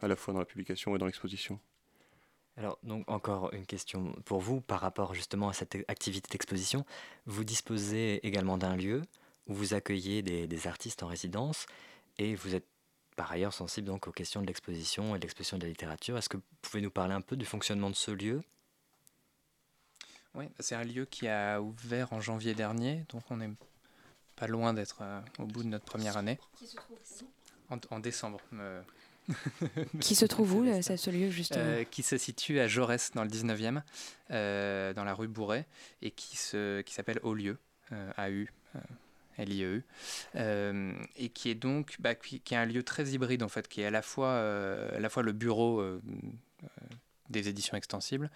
[0.00, 1.58] à la fois dans la publication et dans l'exposition.
[2.56, 6.84] Alors, donc, encore une question pour vous par rapport justement à cette activité d'exposition.
[7.26, 9.02] Vous disposez également d'un lieu
[9.46, 11.66] vous accueillez des, des artistes en résidence
[12.18, 12.66] et vous êtes
[13.16, 16.16] par ailleurs sensible donc aux questions de l'exposition et de l'exposition de la littérature.
[16.16, 18.42] Est-ce que vous pouvez nous parler un peu du fonctionnement de ce lieu?
[20.34, 23.50] Oui, c'est un lieu qui a ouvert en janvier dernier, donc on n'est
[24.36, 26.38] pas loin d'être euh, au bout de notre première année.
[26.56, 26.98] Qui se trouve
[27.68, 28.40] En, en décembre.
[28.54, 28.82] euh.
[30.00, 31.62] Qui se trouve où, le- ce- ce lieu, justement?
[31.62, 33.82] Euh, Qui se situe à Jaurès, dans le 19e,
[34.30, 35.66] euh, dans la rue Bourret,
[36.00, 37.58] et qui se- qui s'appelle Au lieu,
[37.92, 38.46] euh, AU.
[39.38, 39.82] LIEU,
[40.36, 43.80] euh, et qui est donc bah, qui, est un lieu très hybride en fait, qui
[43.80, 46.00] est à la fois, euh, à la fois le bureau euh,
[47.30, 48.30] des éditions extensibles,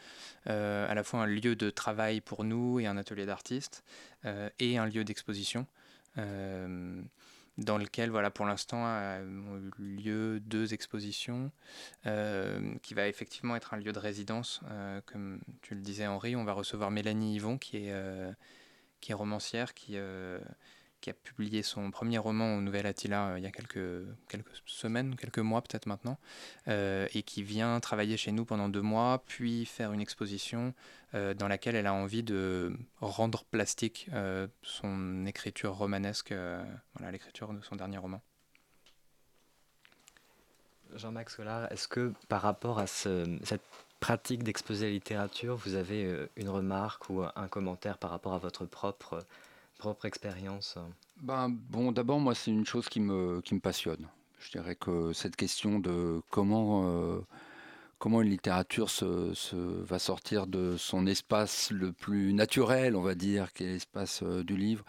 [0.46, 3.84] à la fois un lieu de travail pour nous et un atelier d'artistes,
[4.58, 5.66] et un lieu d'exposition.
[6.16, 11.52] dans lequel, voilà, pour l'instant, ont eu lieu deux expositions,
[12.04, 14.62] qui va effectivement être un lieu de résidence.
[15.04, 17.94] comme tu le disais, Henri, on va recevoir Mélanie Yvon, qui est,
[19.02, 19.98] qui est romancière, qui,
[21.00, 24.50] qui a publié son premier roman au Nouvel Attila euh, il y a quelques, quelques
[24.66, 26.18] semaines, quelques mois peut-être maintenant,
[26.68, 30.74] euh, et qui vient travailler chez nous pendant deux mois, puis faire une exposition
[31.14, 34.10] euh, dans laquelle elle a envie de rendre plastique
[34.62, 36.32] son écriture romanesque,
[36.94, 38.20] voilà l'écriture de son dernier roman.
[40.94, 43.62] Jean-Max Collard, est-ce que par rapport à ce- cette
[44.00, 48.64] pratique d'exposer la littérature, vous avez une remarque ou un commentaire par rapport à votre
[48.66, 49.24] propre,
[49.78, 50.78] propre expérience
[51.22, 54.08] Ben, bon, d'abord, moi, c'est une chose qui me, qui me passionne.
[54.38, 57.20] Je dirais que cette question de comment, euh,
[57.98, 63.52] comment une littérature se, va sortir de son espace le plus naturel, on va dire,
[63.52, 64.84] qui est l'espace euh, du livre,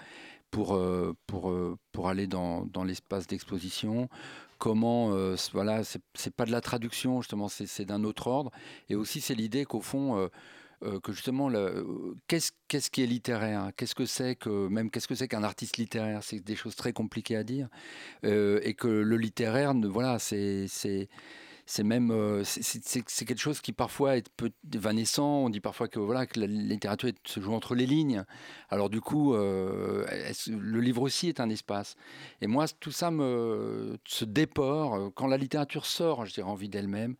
[0.52, 4.10] pour, euh, pour, euh, pour aller dans, dans l'espace d'exposition.
[4.58, 8.52] Comment, euh, voilà, c'est pas de la traduction, justement, c'est d'un autre ordre.
[8.90, 10.30] Et aussi, c'est l'idée qu'au fond, euh,
[10.84, 11.84] euh, que justement, euh,
[12.28, 12.52] qu'est-ce
[12.92, 13.72] qui est littéraire?
[13.78, 16.24] Qu'est-ce que c'est que même qu'est-ce que c'est qu'un artiste littéraire?
[16.24, 17.68] C'est des choses très compliquées à dire,
[18.26, 20.68] Euh, et que le littéraire, voilà, c'est
[21.70, 22.14] c'est même
[22.46, 25.44] c'est- quelque chose qui parfois est peu évanescent.
[25.46, 28.24] On dit parfois que voilà que la littérature se joue entre les lignes.
[28.70, 31.96] Alors du coup, le livre aussi est un espace.
[32.42, 36.70] Et moi, tout ça me se déport quand la littérature sort, je dirais, en vie
[36.70, 37.16] d'elle-même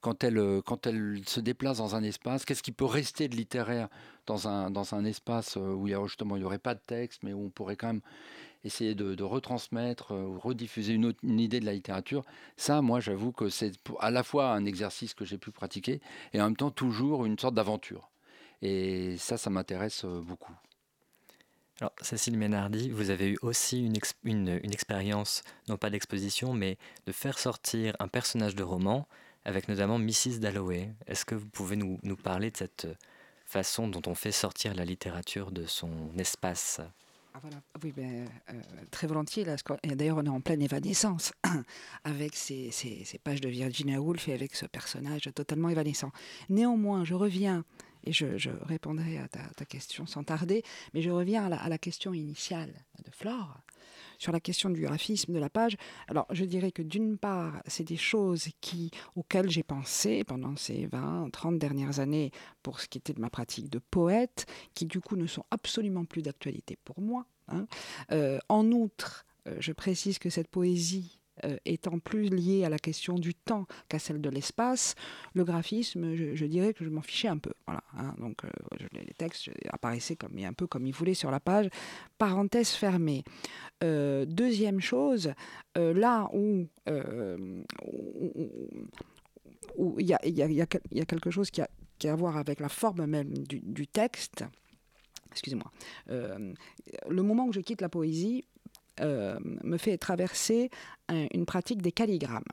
[0.00, 3.36] quand elle, euh, quand elle se déplace dans un espace, qu'est-ce qui peut rester de
[3.36, 3.88] littéraire
[4.26, 7.46] dans un, espace euh, où il justement il n'y aurait pas de texte, mais où
[7.46, 8.00] on pourrait quand même
[8.64, 12.24] essayer de, retransmettre euh, ou rediffuser une, idée de la littérature.
[12.56, 16.00] Ça, moi, j'avoue que c'est à la fois un exercice que j'ai pu pratiquer
[16.32, 18.10] et en même temps toujours une sorte d'aventure.
[18.60, 20.52] Et ça, ça m'intéresse beaucoup.
[21.80, 23.88] Alors, Cécile Ménardi, vous avez eu aussi
[24.24, 29.06] une expérience, non pas d'exposition, mais de faire sortir un personnage de roman,
[29.48, 30.40] avec notamment Mrs.
[30.40, 30.92] Dalloway.
[31.06, 32.94] Est-ce que vous pouvez nous, parler de cette euh,
[33.46, 36.82] façon dont on fait sortir la littérature de son espace?
[37.32, 37.40] Ah.
[37.82, 39.46] Oui, ben, euh, très volontiers.
[39.84, 41.32] D'ailleurs, on est en pleine évanescence
[42.04, 42.70] avec ces,
[43.24, 46.12] pages de Virginia Woolf et avec ce personnage totalement évanescent.
[46.50, 47.64] Néanmoins, je reviens,
[48.04, 51.70] et je, répondrai à ta, ta question sans tarder, mais je reviens à la, à
[51.70, 53.60] la question initiale de Flore
[54.18, 55.76] sur la question du graphisme de la page.
[56.08, 58.48] Alors, je dirais que d'une part, c'est des choses
[59.16, 63.30] auxquelles j'ai pensé pendant ces 20, 30 dernières années pour ce qui était de ma
[63.30, 67.26] pratique de poète, qui du coup ne sont absolument plus d'actualité pour moi.
[67.48, 67.66] hein.
[68.12, 72.78] Euh, en outre, euh, je précise que cette poésie euh, étant plus liée à la
[72.78, 74.94] question du temps qu'à celle de l'espace,
[75.34, 77.52] le graphisme, je, dirais que je m'en fichais un peu.
[77.66, 78.14] Voilà, hein.
[78.18, 78.48] donc euh,
[78.92, 81.68] les textes apparaissaient un peu comme ils voulaient sur la page.
[82.18, 83.24] Parenthèse fermée.
[83.84, 85.32] Euh, deuxième chose,
[85.76, 87.62] euh, là où euh,
[89.98, 90.12] il y
[90.62, 90.66] a,
[91.06, 91.68] quelque chose qui a,
[92.04, 94.44] à voir avec la forme même du, texte.
[95.30, 95.70] Excusez-moi.
[96.10, 96.52] Euh,
[97.08, 98.57] le moment où je quitte la poésie euh,
[99.00, 100.70] me fait traverser
[101.08, 102.44] un- une pratique des calligrammes.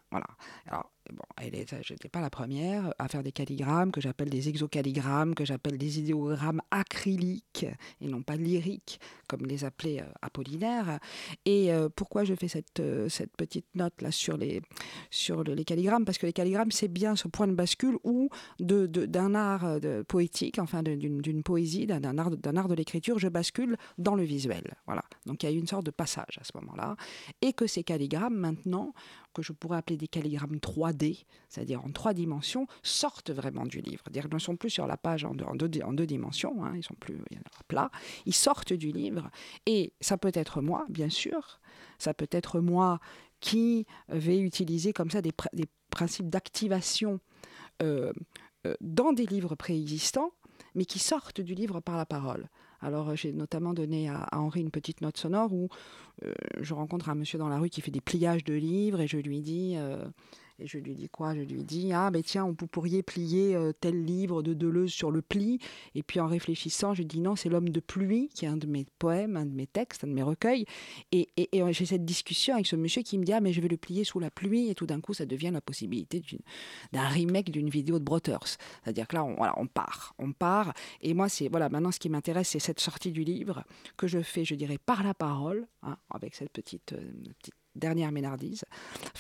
[1.13, 4.49] Bon, elle est- je n'étais pas la première à faire des calligrammes, que j'appelle des
[4.49, 7.65] exocalligrammes, que j'appelle des idéogrammes acryliques
[8.01, 10.99] et non pas lyriques, comme les appelait euh, Apollinaire.
[11.45, 14.61] Et euh, pourquoi je fais cette, euh, cette petite note là sur les,
[15.09, 16.05] sur le- les calligrammes?
[16.05, 18.29] Parce que les calligrammes, c'est bien ce point de bascule où
[18.59, 22.67] de- de- d'un art de- poétique, enfin d'une d'une poésie, d'un d'un art, d'un art
[22.67, 24.75] de l'écriture, je bascule dans le visuel.
[24.85, 25.03] Voilà.
[25.25, 26.95] Donc il y a eu une sorte de passage à ce moment-là.
[27.41, 28.93] Et que ces calligrammes, maintenant,
[29.35, 34.01] que je pourrais appeler des calligrammes 3D, c'est-à-dire en trois dimensions, sortent vraiment du livre.
[34.03, 36.63] C'est-à-dire qu'ils ne sont plus sur la page en deux, en deux, en deux dimensions,
[36.63, 37.19] hein, ils sont plus
[37.67, 37.91] plats,
[38.25, 39.29] ils sortent du livre.
[39.65, 41.59] Et ça peut être moi, bien sûr,
[41.99, 42.99] ça peut être moi
[43.41, 45.33] qui vais utiliser comme ça des
[45.91, 47.19] principes d'activation
[47.83, 48.13] euh,
[48.65, 50.31] euh, dans des livres préexistants,
[50.73, 52.49] mais qui sortent du livre par la parole.
[52.81, 55.69] Alors euh, j'ai notamment donné à, Henri une petite note sonore où
[56.23, 59.07] euh, je rencontre un monsieur dans la rue qui fait des pliages de livres et
[59.07, 59.75] je lui dis...
[59.77, 60.05] euh,
[60.59, 61.35] et je lui dis quoi?
[61.35, 65.11] Je lui dis Ah, mais tiens, vous pourriez plier euh, tel livre de Deleuze sur
[65.11, 65.59] le pli.
[65.95, 68.67] Et puis en réfléchissant, je dis Non, c'est L'homme de pluie, qui est un de
[68.67, 70.65] mes poèmes, un de mes textes, un de mes recueils.
[71.11, 73.61] Et, et- et j'ai cette discussion avec ce monsieur qui me dit Ah, mais je
[73.61, 74.69] vais le plier sous la pluie.
[74.69, 76.21] Et tout d'un coup, ça devient la possibilité
[76.93, 78.57] d'un remake d'une vidéo de Brothers.
[78.83, 80.15] C'est-à-dire que là, on, voilà, on part.
[80.19, 80.73] On part.
[81.01, 83.63] Et moi, c'est voilà, maintenant, ce qui m'intéresse, c'est cette sortie du livre
[83.97, 88.11] que je fais, je dirais, par la parole, hein, avec cette petite, euh, petite dernière
[88.13, 88.63] ménardise,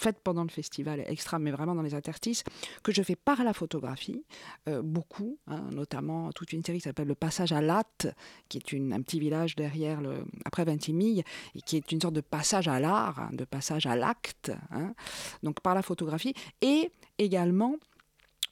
[0.05, 2.43] faite pendant le festival extra, mais vraiment dans les interstices,
[2.83, 4.23] que je fais par la photographie,
[4.69, 8.07] euh, beaucoup, hein, notamment toute une série qui s'appelle Le Passage à Latte,
[8.49, 10.13] qui est une- un petit village derrière, le,
[10.45, 11.23] après Vintimille,
[11.55, 14.93] et qui est une sorte de passage à l'art, hein, de passage à l'acte, hein,
[15.41, 17.75] donc par la photographie, et également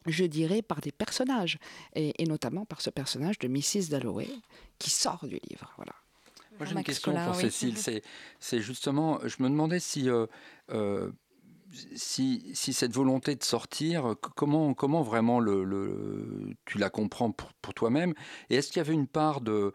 [0.05, 1.57] je dirais, par des personnages,
[1.95, 3.87] et, et notamment par ce personnage de Mrs.
[3.89, 4.27] Dalloway,
[4.77, 5.71] qui sort du livre.
[5.77, 5.93] Voilà.
[6.57, 7.41] Moi, j'ai une Max question pour oui.
[7.43, 7.77] Cécile.
[7.77, 8.01] C'est,
[8.37, 10.25] c'est justement, je me demandais si, euh,
[10.71, 11.09] euh,
[11.95, 15.41] si, cette volonté de sortir, comment, vraiment
[16.65, 18.13] tu la comprends pour, toi-même?
[18.49, 19.73] Et est-ce qu'il y avait une part de,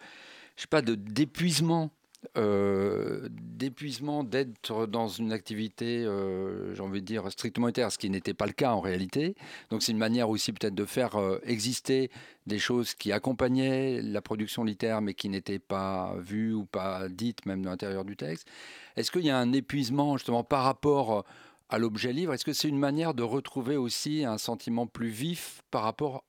[0.56, 1.90] je sais pas, de d'épuisement
[2.36, 8.10] euh, d'épuisement d'être dans une activité, euh, j'ai envie de dire, strictement littéraire, ce qui
[8.10, 9.36] n'était pas le cas en réalité?
[9.70, 12.10] Donc c'est une manière aussi peut-être de faire euh, exister
[12.46, 17.46] des choses qui accompagnaient la production littéraire mais qui n'étaient pas vues ou pas dites
[17.46, 18.48] même dans l'intérieur du texte.
[18.96, 21.24] Est-ce qu'il y a un épuisement justement par rapport
[21.68, 25.62] à l'objet livre Est-ce que c'est une manière de retrouver aussi un sentiment plus vif
[25.70, 26.24] par rapport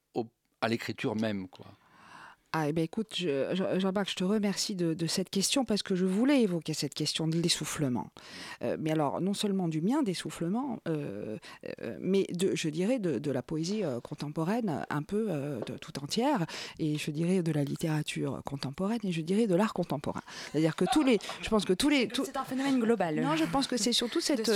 [0.61, 1.67] à l'écriture même quoi?
[2.51, 5.83] Ah, eh ben écoute, je- je- Jean-Marc, je te remercie de, de cette question parce
[5.83, 8.07] que je voulais évoquer cette question de l'essoufflement.
[8.63, 11.37] Euh, mais alors, non seulement du mien d'essoufflement, euh,
[11.83, 15.29] euh, mais de, je dirais de, de la poésie contemporaine un peu
[15.79, 16.45] tout entière,
[16.79, 20.21] et je dirais de la littérature contemporaine, et je dirais de l'art contemporain.
[20.51, 23.15] C'est-à-dire que tous les, je pense que tous les, C'est un phénomène global.
[23.21, 24.49] non, je pense que c'est surtout cette.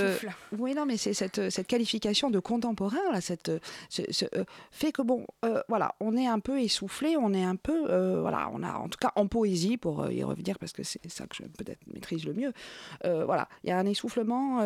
[0.57, 3.51] Oui, non, mais c'est cette, cette qualification de contemporain, là, cette,
[3.89, 4.25] ce- ce,
[4.71, 5.27] fait que, bon,
[5.69, 7.82] voilà, on est un peu essoufflé, on est un peu.
[7.89, 10.83] Euh, voilà, on a, en tout cas, en poésie, pour euh, y revenir, parce que
[10.83, 12.53] c'est ça que je peut-être maîtrise le mieux,
[13.05, 14.61] euh, voilà, il y a un essoufflement,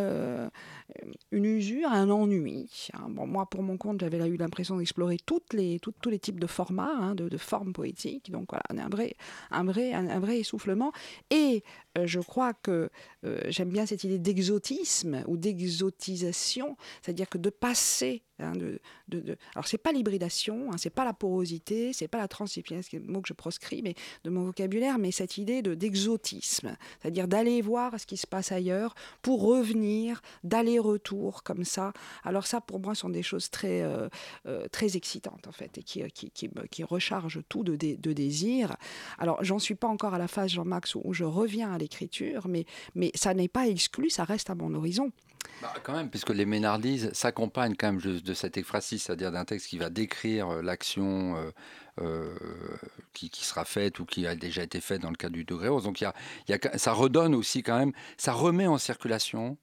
[1.32, 2.90] une usure, un ennui.
[2.94, 3.08] hein.
[3.10, 5.18] Bon, moi, pour mon compte, j'avais eu l'impression d'explorer
[5.54, 8.32] les, tous les types de formats, hein, de, formes poétiques.
[8.32, 9.16] Donc, voilà, on un vrai,
[9.52, 10.92] un vrai, un, vrai essoufflement.
[11.30, 11.64] Et
[12.04, 12.90] je crois que
[13.48, 18.24] j'aime bien cette idée d'exotisme ou d'exotisation, c'est-à-dire que de passer.
[18.40, 22.28] Hein, de, de, alors c'est pas l'hybridation, hein, c'est pas la porosité, c'est pas la
[22.28, 23.82] transdisciplinarité, ce qui est le mot que je proscris,
[24.24, 28.52] de mon vocabulaire, mais cette idée de d'exotisme, c'est-à-dire d'aller voir ce qui se passe
[28.52, 31.94] ailleurs pour revenir, d'aller-retour comme ça.
[32.24, 34.10] Alors ça, pour moi, sont des choses très euh,
[34.46, 38.14] euh, très excitantes en fait et qui euh, qui, qui, qui rechargent tout de, de
[38.14, 38.76] désir.
[39.18, 42.48] Alors j'en suis pas encore à la phase Jean-Max où, où je reviens à l'écriture,
[42.48, 42.66] mais
[42.96, 45.12] mais ça n'est pas exclu, ça reste à mon horizon.
[45.62, 49.46] Bah, quand même, puisque les Ménardises s'accompagnent quand même de, de cette ekphrasis, c'est-à-dire d'un
[49.46, 51.52] texte qui va décrire euh, l'action euh,
[52.02, 52.36] euh,
[53.14, 55.84] qui, sera faite ou qui a déjà été faite dans le cas du degré rose.
[55.84, 56.14] Donc y a,
[56.48, 59.58] y a- ça redonne aussi quand même, ça remet en circulation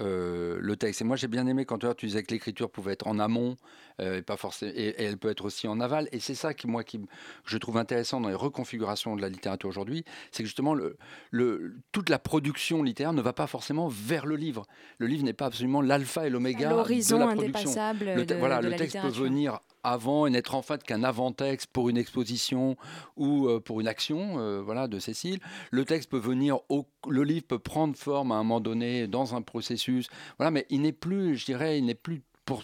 [0.00, 1.00] le texte.
[1.00, 3.56] Et moi, j'ai bien aimé quand tu disais que l'écriture pouvait être en amont
[4.00, 6.08] et pas forcément, et, et elle peut être aussi en aval.
[6.12, 7.00] Et c'est ça qui, moi, qui,
[7.44, 10.96] je trouve intéressant dans les reconfigurations de la littérature aujourd'hui, c'est que justement, le,
[11.30, 14.66] le, toute la production littéraire ne va pas forcément vers le livre.
[14.98, 17.70] Le livre n'est pas absolument l'alpha et l'oméga de L'horizon la production.
[17.70, 20.62] indépassable Le, te- de- voilà, de le la texte peut venir avant et n'être en
[20.62, 22.76] fait qu'un avant-texte pour une exposition
[23.16, 25.38] ou euh, pour une action euh, voilà, de Cécile.
[25.70, 29.34] Le texte peut venir, au, le livre peut prendre forme à un moment donné dans
[29.34, 32.22] un processus, voilà, mais il n'est plus, je dirais, il n'est plus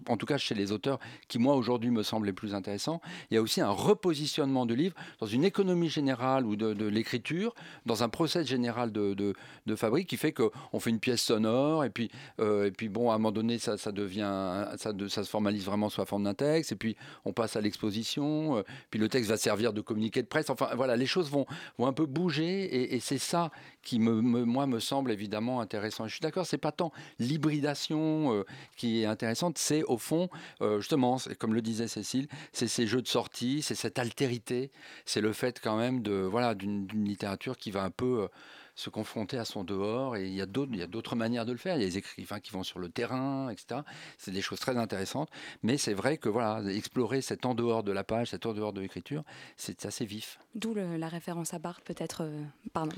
[0.09, 3.35] en tout cas chez les auteurs qui, moi, aujourd'hui, me semblent les plus intéressants, il
[3.35, 7.55] y a aussi un repositionnement du livre dans une économie générale ou de, l'écriture,
[7.87, 9.35] dans un process général de, de,
[9.67, 12.11] de fabrique qui fait qu'on fait une pièce sonore, et puis,
[12.41, 15.65] euh, et puis bon, à un moment donné, ça, ça devient, ça, ça se formalise
[15.65, 19.09] vraiment sous la forme d'un texte, et puis on passe à l'exposition, euh, puis le
[19.09, 21.47] texte va servir de communiqué de presse, enfin voilà, les choses vont,
[21.79, 23.51] vont un peu bouger, et, c'est ça
[23.83, 26.07] qui, me, moi, me semble évidemment intéressant.
[26.07, 28.45] Je suis d'accord, c'est pas tant l'hybridation euh,
[28.77, 30.29] qui est intéressante, c'est au fond,
[30.61, 34.71] euh, justement, comme le disait Cécile, c'est ces jeux de sortie, c'est cette altérité,
[35.05, 38.29] c'est le fait quand même de voilà d'une littérature qui va un peu euh,
[38.77, 40.17] se confronter à son dehors.
[40.17, 41.77] Et il y a d'autres il y a d'autres manières de le faire.
[41.77, 43.81] Il y a des écrivains qui vont sur le terrain, etc.
[44.19, 45.31] C'est des choses très intéressantes.
[45.63, 48.73] Mais c'est vrai que voilà, explorer cet en dehors de la page, cet en dehors
[48.73, 49.25] de l'écriture,
[49.57, 50.39] c'est assez vif.
[50.55, 52.23] D'où la référence à Barthes, peut-être.
[52.23, 52.97] euh, pardon,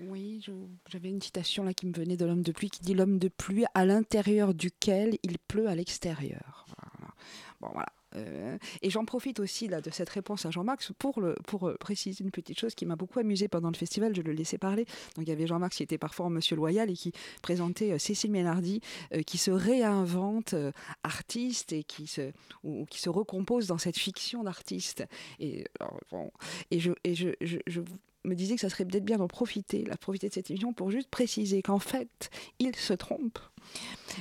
[0.00, 0.44] Oui,
[0.88, 3.28] j'avais une citation là qui me venait de l'homme de pluie qui dit l'homme de
[3.28, 6.66] pluie à l'intérieur duquel il pleut à l'extérieur.
[7.60, 11.34] Bon voilà, Euh, et j'en profite aussi là, de cette réponse à Jean-Max pour, le,
[11.46, 14.32] pour euh, préciser une petite chose qui m'a beaucoup amusé pendant le festival, je le
[14.32, 14.86] laissais parler.
[15.16, 18.30] Donc il y avait Jean-Max qui était parfois Monsieur Loyal et qui présentait euh, Cécile
[18.30, 18.80] Ménardi
[19.26, 20.54] qui se réinvente
[21.02, 22.32] artiste et qui se,
[22.62, 25.04] ou, qui se recompose dans cette fiction d'artiste.
[25.40, 25.64] Et,
[26.10, 26.30] bon,
[26.70, 27.80] et, je, et je
[28.28, 30.90] me disais que ça serait peut-être bien d'en profiter, la profiter de cette émission pour
[30.90, 33.38] juste préciser qu'en fait, il se trompe,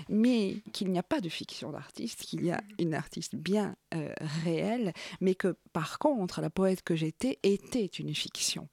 [0.09, 4.13] mais qu'il n'y a pas de fiction d'artiste, qu'il y a une artiste bien euh,
[4.43, 8.67] réelle, mais que par contre, la poète que j'étais était une fiction.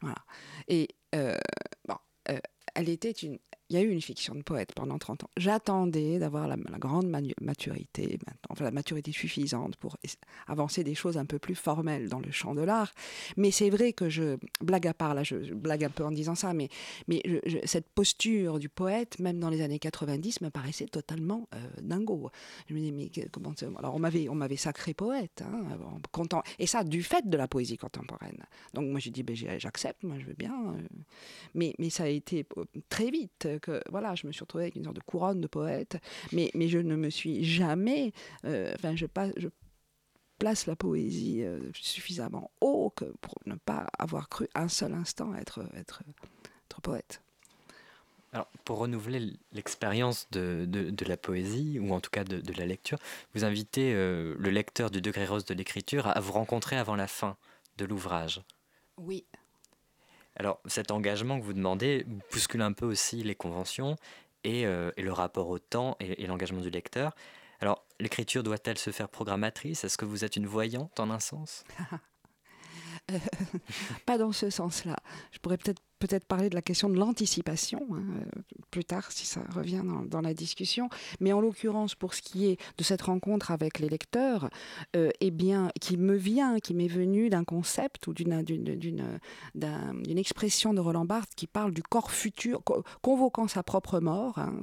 [0.00, 0.24] Voilà.
[0.68, 1.38] Et euh,
[2.30, 2.38] euh,
[2.74, 3.38] elle était une.
[3.68, 5.30] Il y a eu une fiction de poète pendant 30 ans.
[5.36, 9.96] J'attendais d'avoir la, grande maturité, maintenant, enfin la maturité suffisante pour
[10.46, 12.92] avancer des choses un peu plus formelles dans le champ de l'art.
[13.36, 16.36] Mais c'est vrai que je blague à part, là, je, blague un peu en disant
[16.36, 16.68] ça, mais,
[17.64, 22.30] cette posture du poète, même dans les années 90, me paraissait totalement euh, dingo.
[22.68, 25.64] Je me disais, mais comment Alors, on m'avait, sacré poète, hein,
[26.12, 28.44] content, et ça du fait de la poésie contemporaine.
[28.74, 30.54] Donc, moi, j'ai dit, ben, j'accepte, moi, je veux bien.
[30.54, 30.82] euh.
[31.54, 34.76] Mais, mais ça a été euh, très vite que, voilà, je me suis retrouvée avec
[34.76, 35.98] une sorte de couronne de poète,
[36.32, 38.12] mais, mais je ne me suis jamais.
[38.44, 39.48] euh, Enfin, je, pas, je
[40.38, 45.34] place la poésie euh, suffisamment haut que pour ne pas avoir cru un seul instant
[45.34, 46.02] être, être,
[46.68, 47.22] être poète.
[48.32, 52.52] Alors, pour renouveler l'expérience de, de- de la poésie, ou en tout cas de, de
[52.54, 52.98] la lecture,
[53.34, 56.96] vous invitez euh, le lecteur du degré rose de l'écriture à, à vous rencontrer avant
[56.96, 57.36] la fin
[57.78, 58.42] de l'ouvrage.
[58.98, 59.24] Oui.
[60.36, 63.96] Alors, cet engagement que vous demandez bouscule un peu aussi les conventions
[64.44, 67.14] et, euh, le rapport au temps et, et l'engagement du lecteur.
[67.60, 69.84] Alors, l'écriture doit-elle se faire programmatrice?
[69.84, 71.64] Est-ce que vous êtes une voyante en un sens?
[73.12, 73.18] Euh,
[74.06, 74.96] pas dans ce sens-là.
[75.30, 79.26] Je pourrais peut-être peut-être parler de la question de l'anticipation hein, euh, plus tard si
[79.26, 80.88] ça revient dans, la discussion.
[81.20, 84.50] Mais en l'occurrence, pour ce qui est de cette rencontre avec les lecteurs,
[84.94, 89.18] euh, eh bien, qui me vient, qui m'est venu d'un concept ou d'une d'une d'une
[89.54, 94.00] d'un- d'une expression de Roland Barthes qui parle du corps futur, co- convoquant sa propre
[94.00, 94.38] mort.
[94.38, 94.60] hein,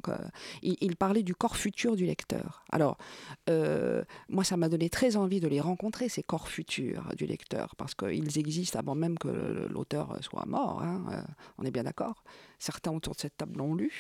[0.61, 2.63] il, parlait du corps futur du lecteur.
[2.71, 2.97] Alors,
[3.49, 7.75] euh, moi, ça m'a donné très envie de les rencontrer, ces corps futurs du lecteur,
[7.75, 10.81] parce qu'ils existent avant même que l'auteur soit mort.
[10.83, 11.22] hein,
[11.57, 12.23] on est bien d'accord.
[12.59, 13.91] Certains autour de cette table l'ont lu.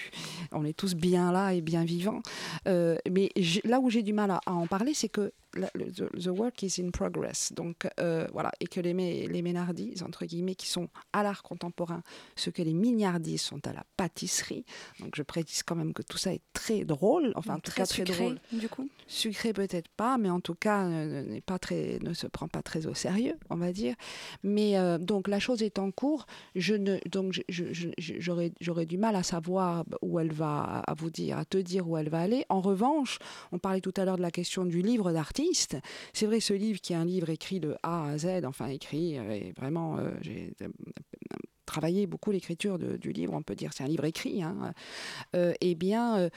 [0.51, 2.21] On est tous bien là et bien vivants.
[2.67, 3.29] Euh, mais
[3.63, 6.63] là où j'ai du mal à, à en parler, c'est que la- le- the, work
[6.63, 7.53] is in progress.
[7.53, 8.93] Donc euh, voilà, et que les,
[9.27, 12.01] les ménardises, entre guillemets, qui sont à l'art contemporain,
[12.35, 14.65] ce que les mignardises sont à la pâtisserie.
[14.99, 18.13] Donc je précise quand même que tout ça est très drôle, enfin Très très sucré,
[18.13, 18.39] drôle.
[18.51, 18.89] du coup.
[19.07, 22.63] Sucré peut-être pas, mais en tout cas euh, n'est pas très, ne se prend pas
[22.63, 23.95] très au sérieux, on va dire.
[24.41, 26.25] Mais euh, donc la chose est en cours.
[26.55, 27.43] Je ne, donc
[27.99, 31.87] j'aurais, j'aurais du mal à savoir où elle va, à vous dire, à te dire
[31.87, 32.45] où elle va aller.
[32.49, 33.19] En revanche,
[33.51, 35.77] on parlait tout à l'heure de la question du livre d'artiste.
[36.13, 39.17] C'est vrai, ce livre qui est un livre écrit de A à Z, enfin écrit,
[39.17, 40.67] euh, et vraiment, euh, j'ai euh,
[41.65, 43.33] travaillé beaucoup l'écriture du livre.
[43.33, 44.43] On peut dire c'est un livre écrit.
[44.43, 44.73] Hein.
[45.33, 46.29] Eh bien,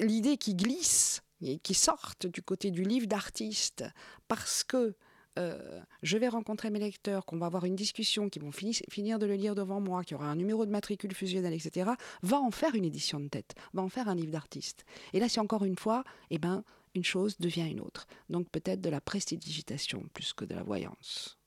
[0.00, 3.84] l'idée qui glisse et qui sorte du côté du livre d'artiste
[4.26, 4.94] parce que
[5.38, 9.18] euh, je vais rencontrer mes lecteurs, qu'on va avoir une discussion, qui vont fini- finir
[9.18, 12.40] de le lire devant moi, qu'il y aura un numéro de matricule fusionnel, etc., va
[12.40, 14.84] en faire une édition de tête, va en faire un livre d'artiste.
[15.12, 16.64] Et là, c'est encore une fois, eh ben,
[16.94, 18.06] une chose devient une autre.
[18.28, 21.37] Donc peut-être de la prestidigitation plus que de la voyance.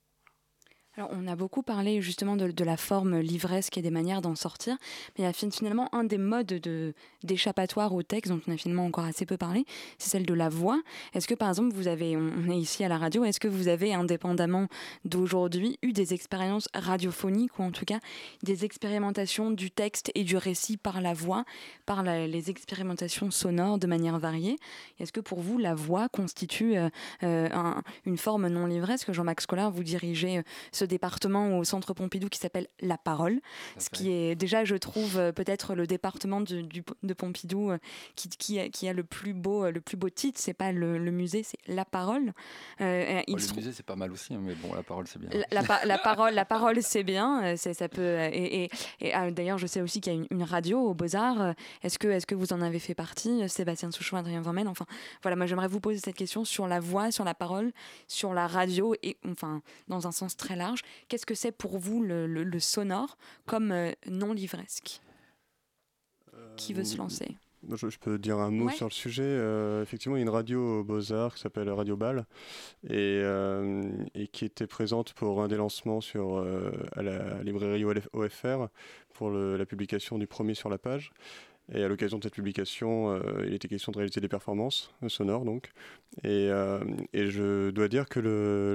[1.11, 4.77] On a beaucoup parlé justement de, la forme livresque et des manières d'en sortir,
[5.17, 6.93] mais il y a fin- finalement un des modes de-
[7.23, 9.65] d'échappatoire au texte dont on a finalement encore assez peu parlé,
[9.97, 10.81] c'est celle de la voix.
[11.13, 13.67] Est-ce que par exemple vous avez, on est ici à la radio, est-ce que vous
[13.67, 14.67] avez indépendamment
[15.05, 17.99] d'aujourd'hui eu des expériences radiophoniques ou en tout cas
[18.43, 21.45] des expérimentations du texte et du récit par la voix,
[21.85, 24.57] par les expérimentations sonores de manière variée?
[24.99, 26.89] Est-ce que pour vous la voix constitue euh,
[27.23, 29.11] euh, un- une forme non livresque?
[29.11, 33.39] Jean-Max Collard, vous dirigez euh, ce département au Centre Pompidou qui s'appelle La Parole,
[33.79, 37.77] ce qui est déjà, je trouve, euh, peut-être le département du- du- de Pompidou euh,
[38.15, 40.39] qui, qui a, qui a le plus beau, euh, le plus beau titre.
[40.39, 42.33] C'est pas le, le musée, c'est La Parole.
[42.81, 45.17] Euh, il Oh, le musée, c'est pas mal aussi, hein, mais bon, la parole, c'est
[45.19, 45.29] bien.
[45.31, 47.55] la, la pa- la parole, la parole, c'est bien.
[47.57, 48.17] ça peut.
[48.31, 48.69] Et, et-
[48.99, 51.53] et, ah, d'ailleurs, je sais aussi qu'il y a une, une radio aux Beaux Arts.
[51.83, 54.85] Est-ce que, est-ce que vous en avez fait partie, Sébastien Souchon, Adrien Vermel Enfin,
[55.23, 57.71] voilà, moi j'aimerais vous poser cette question sur la voix, sur la parole,
[58.07, 60.70] sur la radio et enfin dans un sens très large.
[61.07, 65.01] Qu'est-ce que c'est pour vous le, le- le sonore comme euh, non livresque
[66.57, 67.35] Qui veut se lancer
[67.69, 68.73] Je, je peux dire un mot Ouais.
[68.73, 69.23] sur le sujet.
[69.23, 72.25] Euh, effectivement, il y a une radio aux Beaux-Arts qui s'appelle Radio Ball
[72.85, 72.89] et,
[73.23, 73.83] euh,
[74.15, 78.67] et qui était présente pour un des lancements sur, euh, à la librairie OFR
[79.13, 81.11] pour le- la publication du premier sur la page.
[81.73, 85.09] Et à l'occasion de cette publication, euh, il était question de réaliser des performances euh,
[85.09, 85.71] sonores, donc.
[86.23, 86.79] Et, euh,
[87.13, 88.19] et je dois dire que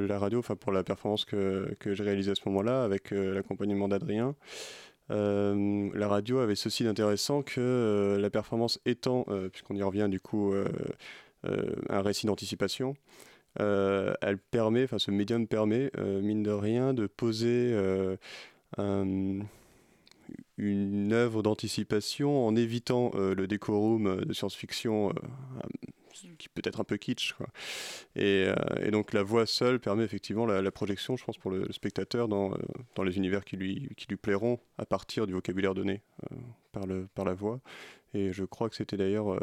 [0.08, 3.88] la radio, enfin pour la performance que, que j'ai réalisée à ce moment-là, avec l'accompagnement
[3.88, 4.34] d'Adrien,
[5.08, 10.52] la radio avait ceci d'intéressant que la performance étant, puisqu'on y revient du coup,
[11.44, 12.96] un récit d'anticipation,
[13.58, 17.76] elle permet, enfin ce médium permet, mine de rien, de poser
[18.78, 19.38] un-
[20.58, 25.12] une œuvre d'anticipation en évitant euh, le décorum euh, de science-fiction euh,
[26.38, 27.34] qui peut être un peu kitsch.
[28.14, 28.48] Et,
[28.90, 32.56] donc la voix seule permet effectivement la, projection, je pense, pour le, spectateur dans,
[32.94, 36.00] dans les univers qui lui, qui lui plairont à partir du vocabulaire donné
[36.72, 37.60] par, le, par la voix.
[38.14, 39.38] Et je crois que c'était d'ailleurs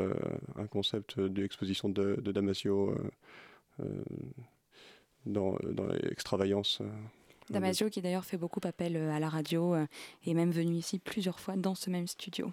[0.56, 2.96] un concept de l'exposition de, Damasio
[5.28, 6.82] dans, dans Extravaillance.
[7.50, 9.86] Damasio qui d'ailleurs fait beaucoup appel euh, à la radio euh,
[10.26, 12.52] est même venu ici plusieurs fois dans ce même studio.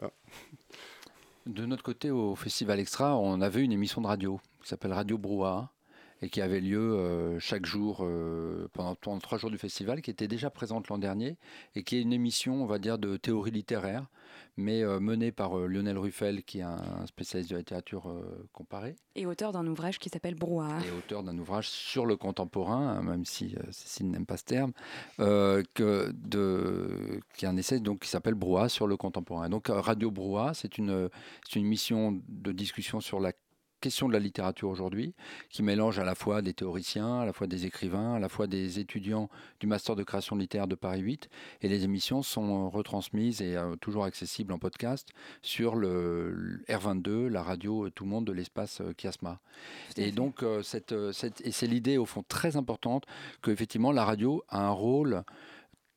[1.46, 5.16] De notre côté, au Festival Extra, on avait une émission de radio qui s'appelle Radio
[5.16, 5.70] Brouhaha
[6.22, 10.10] et qui avait lieu euh, chaque jour euh, pendant, pendant trois jours du festival, qui
[10.10, 11.36] était déjà présente l'an dernier
[11.74, 14.06] et qui est une émission, on va dire, de théorie littéraire,
[14.60, 18.48] mais euh, menée par euh, Lionel Ruffel, qui est un spécialiste de la littérature euh,
[18.52, 20.78] comparée Et auteur d'un ouvrage qui s'appelle Brouhaha.
[20.86, 24.72] et auteur d'un ouvrage sur le contemporain, hein, même si Cécile n'aime pas ce terme,
[25.18, 29.48] que de, qui est un essai donc, qui s'appelle Brouhaha sur le contemporain.
[29.48, 31.08] Donc Radio Brouhaha, c'est une,
[31.48, 33.32] c'est une mission de discussion sur la
[33.80, 35.14] question de la littérature aujourd'hui,
[35.48, 38.46] qui mélange à la fois des théoriciens, à la fois des écrivains, à la fois
[38.46, 39.28] des étudiants
[39.58, 41.28] du master de création littéraire de Paris 8.
[41.62, 45.08] Et les émissions sont euh, retransmises et euh, toujours accessibles en podcast
[45.42, 49.40] sur le, le R22, la radio euh, Tout le monde de l'espace euh, Chiasma.
[49.96, 53.04] Et donc, euh, cette, cette- et c'est l'idée au fond très importante
[53.42, 55.22] que effectivement la radio a un rôle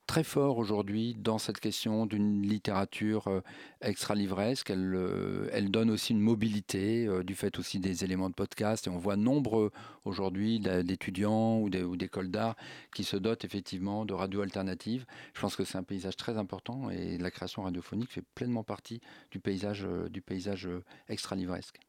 [0.06, 3.41] très fort aujourd'hui dans cette question d'une littérature euh,
[3.82, 4.70] extra-livresque.
[4.70, 8.88] Elle, euh, elle donne aussi une mobilité euh, du fait aussi des éléments de podcast.
[8.88, 9.72] Et on voit nombre
[10.06, 12.56] aujourd'hui d'étudiants ou d'écoles d'art
[12.93, 15.06] qui se dotent effectivement de radios alternatives.
[15.34, 19.01] Je pense que c'est un paysage très important et la création radiophonique fait pleinement partie
[19.32, 20.68] du paysage, du paysage
[21.08, 21.80] extra-livresque.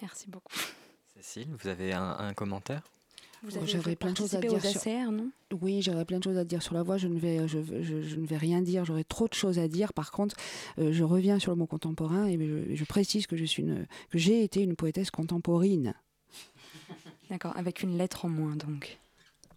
[0.00, 0.54] Merci beaucoup.
[1.14, 2.82] Cécile, vous avez un, un commentaire?
[3.42, 5.30] Vous avez J'aurais plein de choses à participé dire aux sur- ACR, non?
[5.60, 6.96] Oui, j'aurais plein de choses à dire sur la voix.
[6.96, 8.84] Je ne vais, je, je- je ne vais rien dire.
[8.84, 9.92] J'aurais trop de choses à dire.
[9.92, 10.36] Par contre,
[10.78, 13.86] euh, je reviens sur le mot contemporain et je, je précise que je suis une,
[14.10, 15.94] que j'ai été une poétesse contemporaine.
[17.30, 18.98] D'accord, avec une lettre en moins donc.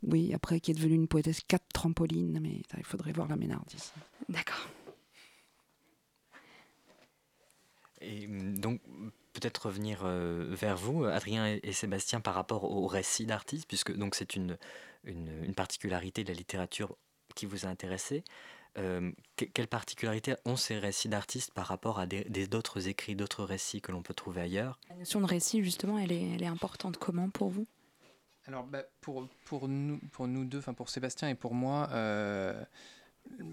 [0.03, 3.35] Oui, après qui est devenue une poétesse quatre trampolines, mais ça, il faudrait voir la
[3.37, 3.91] Ménardise.
[4.29, 4.67] D'accord.
[8.01, 8.81] Et donc,
[9.39, 13.95] peut-être revenir euh, vers vous, Adrien et, et Sébastien, par rapport au récit d'artiste, puisque
[13.95, 14.57] donc c'est une,
[15.03, 16.95] une, une particularité de la littérature
[17.35, 18.23] qui vous a intéressé.
[18.77, 23.15] Euh, que- quelles particularités ont ces récits d'artistes par rapport à des des- d'autres écrits,
[23.15, 24.79] d'autres récits que l'on peut trouver ailleurs?
[24.89, 26.97] La notion de récit, justement, elle est, elle est importante.
[26.97, 27.67] Comment pour vous?
[28.47, 32.63] Alors, bah, pour, pour, nous, pour nous deux, enfin pour Sébastien et pour moi, euh,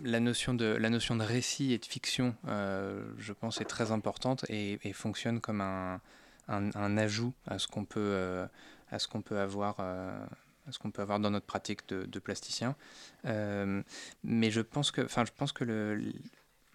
[0.03, 3.93] la, notion de, la notion de récit et de fiction, euh, je pense, est très
[3.93, 6.01] importante et, fonctionne comme un,
[6.49, 8.47] un, ajout à ce qu'on peut, euh,
[8.91, 9.77] à ce qu'on peut avoir.
[9.81, 10.25] euh,
[10.69, 12.77] à ce qu'on peut avoir dans notre pratique de, plasticien.
[13.25, 16.13] Mais je pense que, enfin, je pense que le,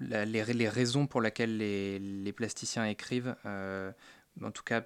[0.02, 4.84] les, les raisons pour lesquelles les, les plasticiens écrivent, en tout cas,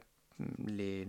[0.63, 1.07] les,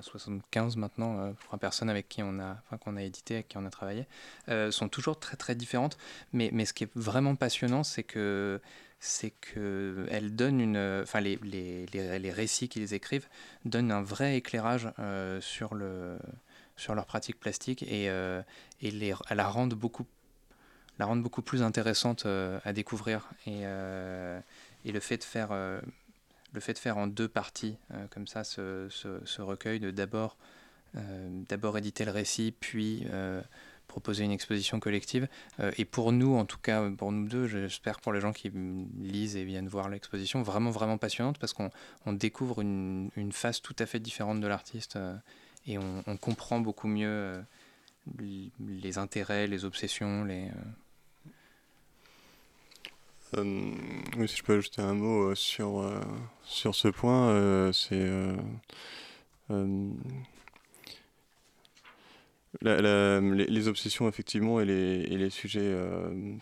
[0.00, 3.34] je sais pas, 75 maintenant, euh, pour personne avec qui on a, qu'on a édité,
[3.34, 4.06] avec qui on a travaillé,
[4.48, 5.98] euh, sont toujours très très différentes.
[6.32, 8.60] Mais, mais ce qui est vraiment passionnant, c'est que
[8.98, 13.28] c'est que elles donnent une, enfin les, les, les, les récits qu'ils écrivent
[13.66, 16.18] donnent un vrai éclairage euh, sur le
[16.76, 18.42] sur leur pratique plastique et, euh,
[18.80, 20.06] et les, la rendent beaucoup
[20.98, 23.64] la beaucoup plus intéressante à découvrir et,
[24.84, 25.50] et le fait de faire
[26.52, 30.36] le fait de faire en deux parties euh, comme ça ce, ce- recueil de d'abord
[30.96, 33.42] euh, d'abord éditer le récit puis euh,
[33.88, 35.28] proposer une exposition collective.
[35.76, 38.50] Et pour nous en tout cas pour nous deux j'espère pour les gens qui
[38.98, 41.70] lisent et viennent voir l'exposition vraiment vraiment passionnante parce qu'on
[42.04, 44.98] on découvre une, une face tout à fait différente de l'artiste
[45.66, 47.40] et on, on comprend beaucoup mieux
[48.18, 50.48] les intérêts les obsessions les
[53.34, 53.70] euh,
[54.18, 56.00] oui, si je peux ajouter un mot euh, sur, euh,
[56.44, 58.08] sur ce point, c'est.
[62.62, 65.74] les, obsessions, effectivement, et les, et les sujets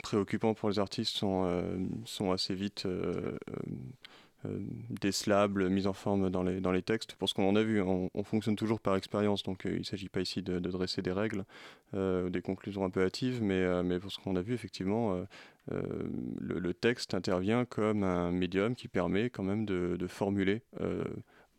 [0.02, 2.86] préoccupants pour les artistes sont, assez vite
[4.90, 7.14] décelables, mises en forme dans les, dans les textes.
[7.14, 10.10] Pour ce qu'on en a vu, on, fonctionne toujours par expérience, donc il ne s'agit
[10.10, 11.44] pas ici de, dresser des règles,
[11.94, 15.26] des conclusions un peu hâtives, mais, mais pour ce qu'on a vu, effectivement,
[15.70, 20.62] le, texte intervient comme un médium qui permet quand même de, formuler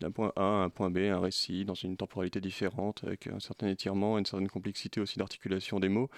[0.01, 3.39] d'un point A à un point B, un récit dans une temporalité différente, avec un
[3.39, 6.09] certain étirement, une certaine complexité aussi d'articulation des mots,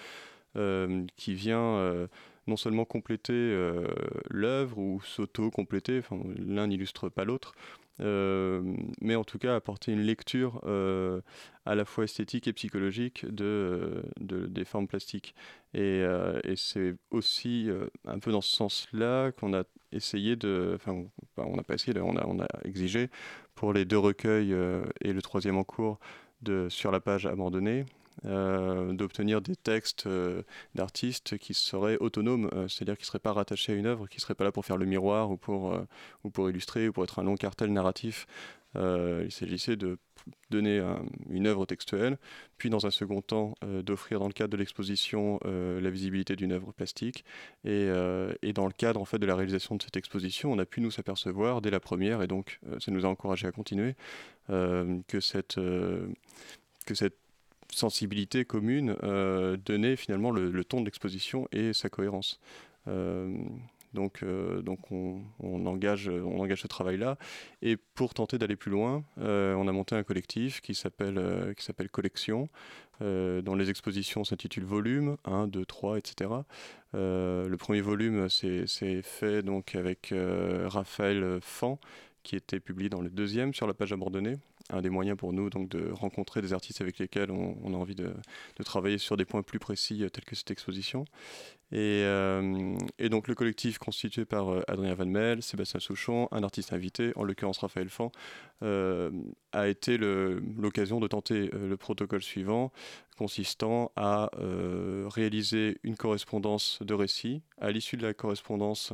[0.56, 2.06] euh, qui vient euh,
[2.46, 3.86] non seulement compléter euh,
[4.30, 6.00] l'œuvre ou s'auto-compléter,
[6.38, 7.54] l'un n'illustre pas l'autre,
[8.00, 10.62] mais en tout cas apporter une lecture
[11.64, 15.34] à la fois esthétique et psychologique de, des formes plastiques.
[15.74, 16.04] Et,
[16.56, 17.68] c'est aussi
[18.06, 21.04] un peu dans ce sens-là qu'on a essayé de, enfin
[21.36, 23.10] on n'a pas essayé, on a, on a exigé
[23.54, 25.98] pour les deux recueils euh, et le troisième en cours
[26.42, 27.84] de Sur la page abandonnée,
[28.24, 30.42] euh, d'obtenir des textes euh,
[30.74, 34.20] d'artistes qui seraient autonomes, c'est-à-dire qui ne seraient pas rattachés à une œuvre, qui ne
[34.20, 35.78] seraient pas là pour faire le miroir ou pour,
[36.24, 38.26] ou pour illustrer ou pour être un long cartel narratif.
[38.74, 39.98] il s'agissait de
[40.50, 40.82] donner
[41.30, 42.18] une œuvre textuelle,
[42.56, 46.36] puis dans un second temps euh, d'offrir dans le cadre de l'exposition euh, la visibilité
[46.36, 47.24] d'une œuvre plastique.
[47.64, 50.66] Et, euh, dans le cadre en fait de la réalisation de cette exposition, on a
[50.66, 53.94] pu nous s'apercevoir dès la première, et donc ça nous a encouragé à continuer,
[54.48, 57.16] que cette que cette
[57.72, 58.94] sensibilité commune
[59.64, 62.40] donnait finalement le, ton de l'exposition et sa cohérence.
[63.94, 65.22] Donc, euh, donc on,
[65.66, 67.16] engage, on engage ce travail-là.
[67.62, 71.54] Et pour tenter d'aller plus loin, euh, on a monté un collectif qui s'appelle euh,
[71.54, 72.48] qui s'appelle Collection,
[73.00, 76.30] dont les expositions s'intitulent Volume 1, 2, 3, etc.
[76.94, 78.66] le premier volume, c'est
[79.02, 81.76] fait donc avec Raphaël Fan,
[82.24, 84.34] qui était publié dans le deuxième sur la page abandonnée
[84.70, 87.94] un des moyens pour nous donc de rencontrer des artistes avec lesquels on, a envie
[87.94, 88.14] de,
[88.64, 91.04] travailler sur des points plus précis tels que cette exposition.
[91.74, 96.72] Euh, et, donc le collectif constitué par euh, Adrien Van Mel, Sébastien Souchon, un artiste
[96.72, 98.08] invité, en l'occurrence Raphaël Fan,
[98.62, 99.10] euh,
[99.52, 102.72] a été l'occasion de tenter le protocole suivant,
[103.16, 104.30] consistant à
[105.08, 107.42] réaliser une correspondance de récits.
[107.58, 108.92] À l'issue de la correspondance,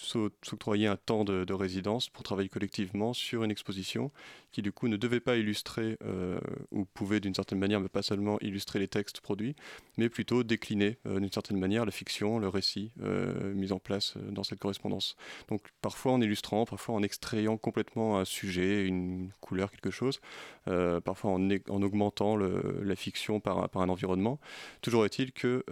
[0.00, 4.10] s'octroyer un temps de, résidence pour travailler collectivement sur une exposition
[4.52, 6.40] qui du coup ne devait pas illustrer euh,
[6.70, 9.54] ou pouvait d'une certaine manière, mais pas seulement illustrer les textes produits,
[9.98, 14.14] mais plutôt décliner euh, d'une certaine manière la fiction, le récit euh, mis en place
[14.30, 15.16] dans cette correspondance.
[15.48, 20.20] Donc parfois en illustrant, parfois en extrayant complètement un sujet, une couleur, quelque chose,
[21.04, 24.38] parfois en, en augmentant la fiction par, par, un environnement.
[24.82, 25.64] Toujours est-il que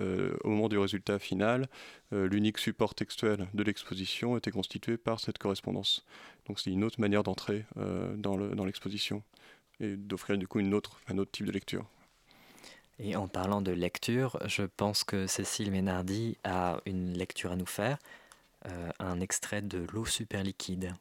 [0.44, 1.68] au moment du résultat final,
[2.10, 6.04] l'unique support textuel de l'exposition était constitué par cette correspondance.
[6.46, 9.22] Donc c'est une autre manière d'entrer euh, dans l'exposition
[9.80, 11.86] et d'offrir du coup un autre type de lecture.
[13.00, 17.66] Et en parlant de lecture, je pense que Cécile Ménardi a une lecture à nous
[17.66, 17.98] faire,
[18.66, 20.94] euh, un extrait de L'eau super liquide.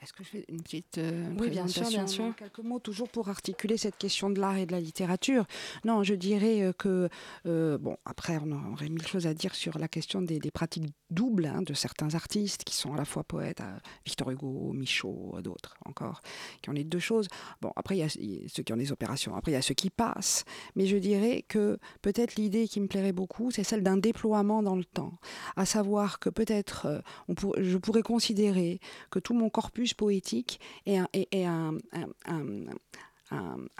[0.00, 2.32] Est-ce que je fais une petite euh, oui, bien sûr, bien sûr.
[2.36, 5.44] quelques mots toujours pour articuler cette question de l'art et de la littérature
[5.84, 7.08] Non, je dirais euh, que
[7.46, 11.46] euh, bon, après on aurait mille choses à dire sur la question des, pratiques doubles
[11.46, 13.60] hein, de certains artistes qui sont à la fois poètes,
[14.06, 16.22] Victor Hugo, Michaud, d'autres encore,
[16.62, 17.26] qui ont les deux choses.
[17.60, 19.74] Bon, après il y a ceux qui ont des opérations, après il y a ceux
[19.74, 20.44] qui passent.
[20.76, 24.76] Mais je dirais que peut-être l'idée qui me plairait beaucoup, c'est celle d'un déploiement dans
[24.76, 25.18] le temps,
[25.56, 28.80] à savoir que peut-être on je pourrais considérer
[29.10, 31.06] que tout mon corpus poétique et un,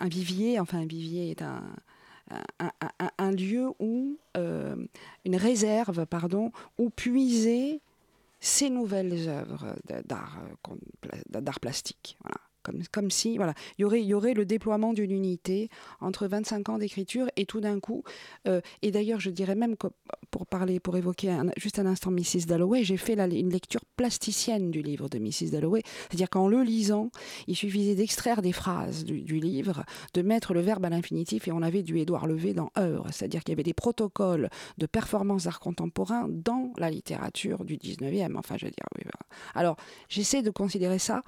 [0.04, 1.62] vivier, enfin un vivier est un,
[3.18, 4.76] un, lieu où, euh,
[5.24, 7.80] une réserve, pardon, où puiser
[8.40, 10.38] ces nouvelles œuvres d'art,
[10.68, 12.16] euh, d'art plastique.
[12.22, 12.38] Voilà.
[12.62, 15.68] Comme, comme, si voilà, il y aurait, il y aurait le déploiement d'une unité
[16.00, 18.02] entre 25 ans d'écriture et tout d'un coup,
[18.46, 19.86] euh, et d'ailleurs je dirais même que
[20.30, 22.46] pour parler, pour évoquer juste un instant Mrs.
[22.46, 25.50] Dalloway, j'ai fait une lecture plasticienne du livre de Mrs.
[25.52, 27.10] Dalloway, c'est-à-dire qu'en le lisant,
[27.46, 29.84] il suffisait d'extraire des phrases du, livre,
[30.14, 33.42] de mettre le verbe à l'infinitif et on avait du Édouard Levé dans œuvre, c'est-à-dire
[33.42, 38.56] qu'il y avait des protocoles de performance d'art contemporain dans la littérature du 19e, enfin
[38.58, 39.04] je veux dire, oui,
[39.54, 39.76] Alors
[40.08, 41.22] j'essaie de considérer ça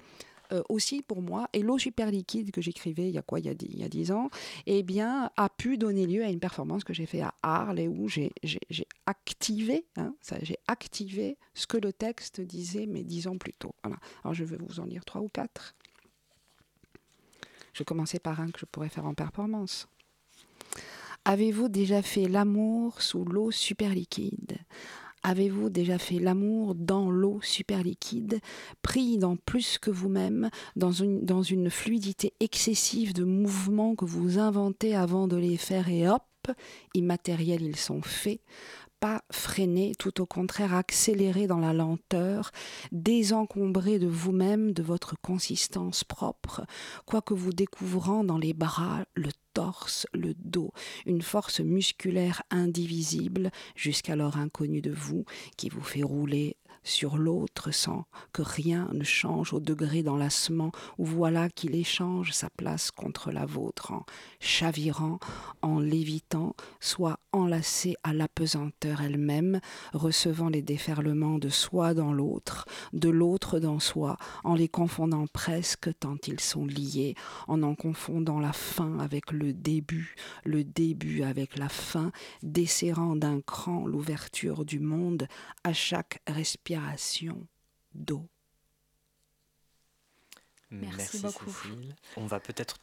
[0.52, 3.46] euh, aussi pour moi, et l'eau super liquide que j'écrivais il y a quoi, il
[3.46, 4.30] y a, 10 ans,
[4.66, 7.88] eh bien, a pu donner lieu à une performance que j'ai fait à Arles et
[7.88, 8.32] où j'ai
[9.06, 13.74] activé, hein, j'ai activé ce que le texte disait, mais dix ans plus tôt.
[13.82, 15.74] Alors je vais vous en lire trois ou quatre.
[17.72, 19.88] Je commencer par un que je pourrais faire en performance.
[21.24, 24.58] Avez-vous déjà fait l'amour sous l'eau super liquide
[25.22, 28.40] Avez-vous déjà fait l'amour dans l'eau super liquide,
[28.80, 35.28] pris dans plus que vous-même, dans une, fluidité excessive de mouvements que vous inventez avant
[35.28, 36.22] de les faire et hop,
[36.94, 38.40] immatériels ils sont faits,
[39.00, 42.50] pas freiner, tout au contraire accélérer dans la lenteur,
[42.92, 46.64] désencombrer de vous-même, de votre consistance propre,
[47.06, 50.72] quoique vous découvrant dans les bras, le torse, le dos,
[51.06, 55.24] une force musculaire indivisible, jusqu'alors inconnue de vous,
[55.56, 61.04] qui vous fait rouler sur l'autre sans que rien ne change au degré d'enlacement où
[61.04, 64.04] voilà qu'il échange sa place contre la vôtre en
[64.40, 65.18] chavirant,
[65.62, 69.60] en lévitant, soit enlacé à l'apesanteur elle-même,
[69.92, 75.90] recevant les déferlements de soi dans l'autre, de l'autre dans soi, en les confondant presque
[75.98, 77.14] tant ils sont liés,
[77.48, 80.14] en en confondant la fin avec le début,
[80.44, 82.12] le début avec la fin,
[82.42, 85.26] desserrant d'un cran l'ouverture du monde
[85.64, 87.46] à chaque respiration
[87.94, 88.28] d'eau.
[90.70, 91.50] Merci beaucoup.
[91.50, 91.94] Cécile.
[92.16, 92.76] On va peut-être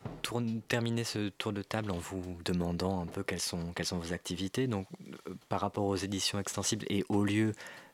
[0.67, 4.13] terminer ce tour de table en vous demandant un peu quelles sont, quelles sont vos
[4.13, 4.67] activités.
[4.67, 4.87] Donc,
[5.27, 7.53] euh, par rapport aux éditions extensibles et aux lieux,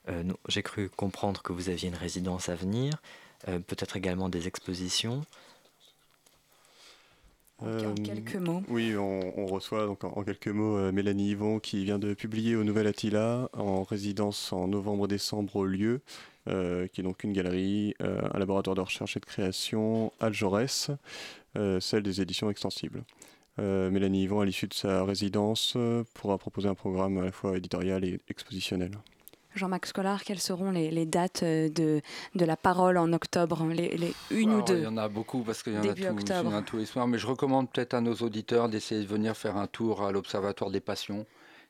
[0.10, 2.94] euh, j'ai cru comprendre que vous aviez une résidence à venir,
[3.48, 5.22] euh, peut-être également des expositions.
[7.60, 8.62] En quelques mots.
[8.68, 12.88] Oui, on, reçoit donc en, quelques mots Mélanie Yvon qui vient de publier au Nouvel
[12.88, 16.02] Attila en résidence en novembre-décembre au lieu,
[16.46, 20.92] qui est donc une galerie, un laboratoire de recherche et de création, Al Jaurès,
[21.80, 23.04] celle des éditions extensibles.
[23.58, 25.78] Mélanie Yvon, à l'issue de sa résidence,
[26.16, 28.92] pourra proposer un programme à la fois éditorial et expositionnel.
[29.56, 32.02] Jean-Max Collard, quelles seront les, dates euh, de,
[32.36, 35.64] de, la parole en octobre les, Une ou deux Il y en a beaucoup parce
[35.64, 37.08] qu'il y, en a tous les soirs.
[37.08, 40.72] Mais je recommande peut-être à nos auditeurs d'essayer de venir faire un tour à l'Observatoire
[40.72, 41.26] des Passions,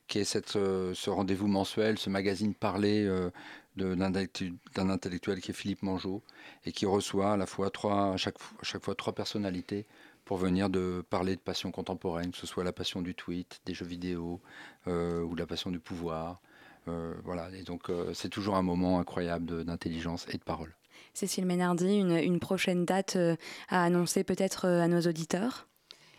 [0.08, 3.30] qui est cette, euh, ce rendez-vous mensuel, ce magazine parlé euh,
[3.76, 6.22] d'un intellectuel qui est Philippe Mangeot
[6.64, 9.86] et qui reçoit à la fois trois, à chaque, à chaque fois trois personnalités
[10.24, 13.74] pour venir de parler de passion contemporaine, que ce soit la passion du tweet, des
[13.74, 14.40] jeux vidéo
[14.86, 16.40] ou la passion du pouvoir.
[16.88, 20.74] Euh, voilà, et donc euh, c'est toujours un moment incroyable d'intelligence et de parole.
[21.14, 23.36] Cécile Ménardi, une, prochaine date euh,
[23.68, 25.66] à annoncer peut-être à nos auditeurs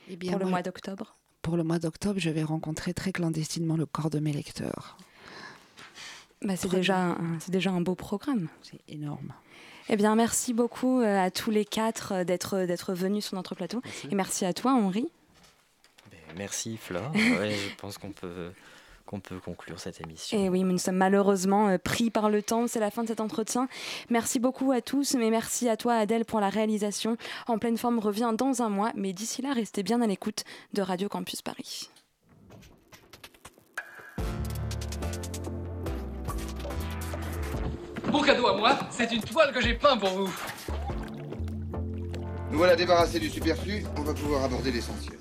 [0.09, 1.18] eh bien, pour le mois d'octobre?
[1.41, 4.97] Pour le mois d'octobre, je vais rencontrer très clandestinement le corps de mes lecteurs.
[6.41, 7.18] Bah, c'est déjà,
[7.49, 8.47] déjà un beau programme.
[8.61, 9.34] C'est énorme.
[9.89, 13.82] Eh bien, merci beaucoup à tous les quatre d'être, d'être venus sur notre plateau.
[14.09, 15.07] Et merci à toi, Henri.
[16.09, 17.11] Ben, merci, Flore.
[17.13, 18.51] je pense qu'on peut
[19.06, 20.38] qu'on peut conclure cette émission.
[20.38, 22.68] Et oui, nous sommes malheureusement euh, pris par le temps.
[22.68, 23.68] C'est la fin de cet entretien.
[24.10, 27.18] Merci beaucoup à tous, mais merci à toi, Adèle, pour la réalisation.
[27.47, 30.43] En pleine forme revient dans un mois, mais d'ici là, restez bien à l'écoute
[30.74, 31.89] de Radio Campus Paris.
[38.12, 40.34] Mon cadeau à moi, c'est une toile que j'ai peint pour vous.
[42.49, 45.18] Nous voilà débarrassés du superflu, on va pouvoir aborder l'essentiel.